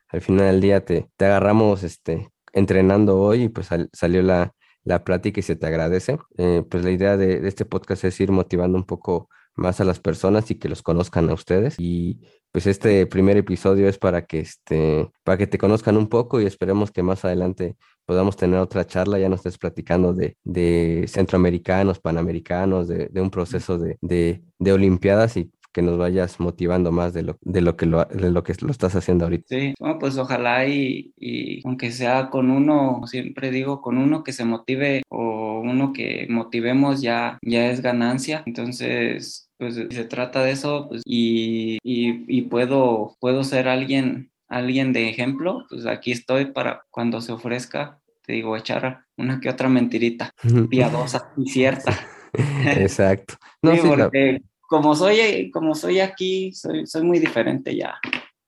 al 0.08 0.20
final 0.20 0.46
del 0.46 0.60
día 0.60 0.84
te, 0.84 1.08
te 1.16 1.24
agarramos 1.24 1.82
este, 1.82 2.28
entrenando 2.52 3.18
hoy 3.18 3.44
y 3.44 3.48
pues 3.48 3.66
sal, 3.66 3.88
salió 3.92 4.22
la, 4.22 4.52
la 4.84 5.04
plática 5.04 5.40
y 5.40 5.42
se 5.42 5.56
te 5.56 5.66
agradece. 5.66 6.18
Eh, 6.38 6.62
pues 6.70 6.84
la 6.84 6.90
idea 6.90 7.16
de, 7.16 7.40
de, 7.40 7.48
este 7.48 7.64
podcast 7.64 8.04
es 8.04 8.20
ir 8.20 8.30
motivando 8.30 8.78
un 8.78 8.84
poco 8.84 9.28
más 9.56 9.80
a 9.80 9.84
las 9.84 10.00
personas 10.00 10.50
y 10.50 10.56
que 10.56 10.68
los 10.68 10.82
conozcan 10.82 11.28
a 11.30 11.34
ustedes. 11.34 11.76
Y 11.78 12.20
pues 12.52 12.66
este 12.66 13.06
primer 13.06 13.36
episodio 13.36 13.88
es 13.88 13.98
para 13.98 14.26
que, 14.26 14.40
este, 14.40 15.10
para 15.24 15.38
que 15.38 15.46
te 15.46 15.58
conozcan 15.58 15.96
un 15.96 16.08
poco 16.08 16.40
y 16.40 16.46
esperemos 16.46 16.90
que 16.90 17.02
más 17.02 17.24
adelante 17.24 17.76
podamos 18.04 18.36
tener 18.36 18.60
otra 18.60 18.86
charla, 18.86 19.18
ya 19.18 19.28
nos 19.28 19.40
estés 19.40 19.58
platicando 19.58 20.14
de, 20.14 20.36
de 20.44 21.06
centroamericanos, 21.08 21.98
panamericanos, 21.98 22.88
de, 22.88 23.08
de 23.08 23.20
un 23.20 23.30
proceso 23.30 23.78
de, 23.78 23.98
de, 24.00 24.42
de 24.58 24.72
Olimpiadas 24.72 25.36
y 25.36 25.50
que 25.76 25.82
nos 25.82 25.98
vayas 25.98 26.40
motivando 26.40 26.90
más 26.90 27.12
de 27.12 27.22
lo, 27.22 27.36
de 27.42 27.60
lo, 27.60 27.76
que, 27.76 27.84
lo, 27.84 28.06
de 28.06 28.30
lo 28.30 28.42
que 28.42 28.54
lo 28.62 28.70
estás 28.70 28.96
haciendo 28.96 29.26
ahorita. 29.26 29.44
Sí, 29.46 29.74
bueno, 29.78 29.98
pues 29.98 30.16
ojalá 30.16 30.66
y, 30.66 31.12
y, 31.18 31.60
aunque 31.66 31.92
sea 31.92 32.30
con 32.30 32.50
uno, 32.50 33.02
siempre 33.04 33.50
digo, 33.50 33.82
con 33.82 33.98
uno 33.98 34.24
que 34.24 34.32
se 34.32 34.46
motive 34.46 35.02
o 35.10 35.60
uno 35.60 35.92
que 35.92 36.28
motivemos 36.30 37.02
ya, 37.02 37.36
ya 37.42 37.70
es 37.70 37.82
ganancia. 37.82 38.42
Entonces, 38.46 39.50
pues 39.58 39.74
se 39.74 40.04
trata 40.06 40.42
de 40.42 40.52
eso 40.52 40.86
pues, 40.88 41.02
y, 41.04 41.76
y, 41.82 42.24
y 42.26 42.42
puedo, 42.42 43.14
puedo 43.20 43.44
ser 43.44 43.68
alguien, 43.68 44.30
alguien 44.48 44.94
de 44.94 45.10
ejemplo, 45.10 45.66
pues 45.68 45.84
aquí 45.84 46.10
estoy 46.10 46.46
para 46.46 46.86
cuando 46.90 47.20
se 47.20 47.32
ofrezca, 47.32 48.00
te 48.24 48.32
digo, 48.32 48.56
echar 48.56 49.04
una 49.18 49.40
que 49.40 49.50
otra 49.50 49.68
mentirita 49.68 50.30
piadosa 50.70 51.34
y 51.36 51.50
cierta. 51.50 51.92
Exacto. 52.64 53.34
No, 53.60 53.74
sí, 53.74 53.80
porque, 53.86 54.32
la 54.32 54.55
como 54.66 54.94
soy, 54.94 55.50
como 55.50 55.74
soy 55.74 56.00
aquí, 56.00 56.52
soy, 56.52 56.86
soy 56.86 57.02
muy 57.02 57.18
diferente 57.18 57.74
ya 57.74 57.98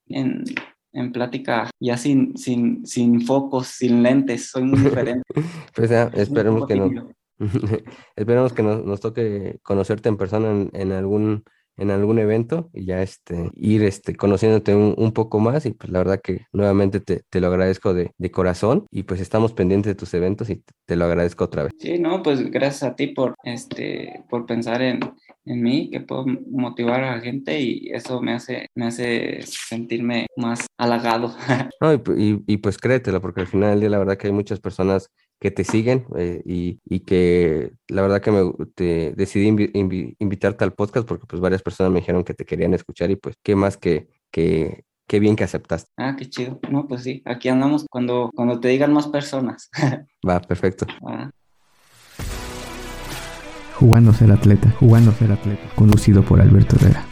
en, 0.07 0.45
en 0.93 1.13
plática, 1.13 1.71
ya 1.81 1.97
sin, 1.97 2.37
sin, 2.37 2.87
sin 2.87 3.23
focos, 3.23 3.69
sin 3.69 4.03
lentes, 4.03 4.51
soy 4.51 4.65
muy 4.65 4.81
diferente. 4.81 5.23
pues 5.75 5.91
ya, 5.91 6.11
esperemos 6.15 6.67
que, 6.67 6.77
no, 6.77 6.91
esperemos 8.17 8.53
que 8.53 8.63
nos, 8.63 8.85
nos, 8.85 9.01
toque 9.01 9.59
conocerte 9.63 10.09
en 10.09 10.17
persona 10.17 10.51
en, 10.51 10.71
en, 10.73 10.93
algún 10.93 11.45
en 11.79 11.91
algún 11.91 12.19
evento 12.19 12.71
y 12.73 12.85
ya 12.85 13.03
este 13.03 13.51
ir 13.55 13.83
este 13.85 14.15
conociéndote 14.15 14.75
un, 14.75 14.95
un 14.99 15.13
poco 15.13 15.41
más 15.41 15.65
y 15.65 15.71
pues 15.71 15.91
la 15.91 16.01
verdad 16.01 16.21
que 16.23 16.47
nuevamente 16.53 17.01
te, 17.01 17.23
te 17.31 17.41
lo 17.41 17.47
agradezco 17.47 17.95
de, 17.95 18.13
de, 18.19 18.31
corazón 18.31 18.87
y 18.91 19.05
pues 19.05 19.21
estamos 19.21 19.53
pendientes 19.53 19.91
de 19.91 19.95
tus 19.95 20.13
eventos 20.15 20.51
y 20.51 20.57
te, 20.57 20.73
te, 20.87 20.97
lo 20.97 21.07
agradezco 21.07 21.45
otra 21.45 21.65
vez. 21.65 21.73
Sí, 21.79 21.99
no, 21.99 22.23
pues 22.23 22.51
gracias 22.51 22.83
a 22.83 22.95
ti 22.95 23.09
por 23.09 23.35
este 23.45 24.25
por 24.29 24.47
pensar 24.47 24.83
en, 24.83 25.01
en 25.49 25.63
mí, 25.63 25.91
que 25.91 26.01
puedo 26.01 26.27
motivar 26.51 27.03
a 27.03 27.17
la 27.17 27.21
gente 27.21 27.61
y 27.61 27.91
eso 27.93 28.21
me 28.21 28.33
hace, 28.33 28.67
me 28.75 28.87
hace 28.87 29.41
sentirme 29.43 30.27
más 30.37 30.67
halagado. 30.77 31.35
no, 31.81 31.95
y, 31.95 32.03
y, 32.17 32.45
y, 32.47 32.57
pues 32.59 32.77
créetelo, 32.79 33.21
porque 33.21 33.41
al 33.41 33.47
final 33.47 33.71
del 33.71 33.81
día 33.81 33.91
la 33.91 33.99
verdad 33.99 34.17
que 34.17 34.27
hay 34.27 34.33
muchas 34.33 34.61
personas 34.61 35.11
que 35.41 35.51
te 35.51 35.65
siguen 35.65 36.05
eh, 36.17 36.43
y, 36.45 36.81
y, 36.85 37.01
que 37.01 37.73
la 37.89 38.03
verdad 38.03 38.21
que 38.21 38.33
me 38.33 38.53
te 38.75 39.13
decidí 39.17 39.47
invitarte 40.19 40.65
al 40.65 40.73
podcast 40.73 41.07
porque 41.07 41.27
pues 41.27 41.41
varias 41.41 41.63
personas 41.63 41.93
me 41.93 42.01
dijeron 42.01 42.25
que 42.25 42.35
te 42.35 42.45
querían 42.45 42.75
escuchar 42.75 43.11
y 43.11 43.17
pues 43.17 43.37
qué 43.43 43.55
más 43.55 43.77
que, 43.77 44.09
que 44.33 44.85
qué 45.09 45.19
bien 45.19 45.35
que 45.35 45.45
aceptaste. 45.45 45.91
Ah, 45.97 46.15
qué 46.17 46.29
chido. 46.29 46.61
No, 46.71 46.87
pues 46.87 47.03
sí, 47.03 47.23
aquí 47.25 47.49
andamos 47.49 47.87
cuando, 47.91 48.31
cuando 48.37 48.61
te 48.61 48.69
digan 48.69 48.93
más 48.93 49.09
personas. 49.09 49.71
Va, 50.29 50.41
perfecto. 50.41 50.87
Ah. 51.05 51.31
Jugando 53.75 54.13
ser 54.13 54.31
atleta, 54.31 54.71
jugando 54.73 55.13
ser 55.13 55.33
atleta, 55.33 55.63
conducido 55.75 56.23
por 56.23 56.41
Alberto 56.41 56.77
Herrera. 56.77 57.08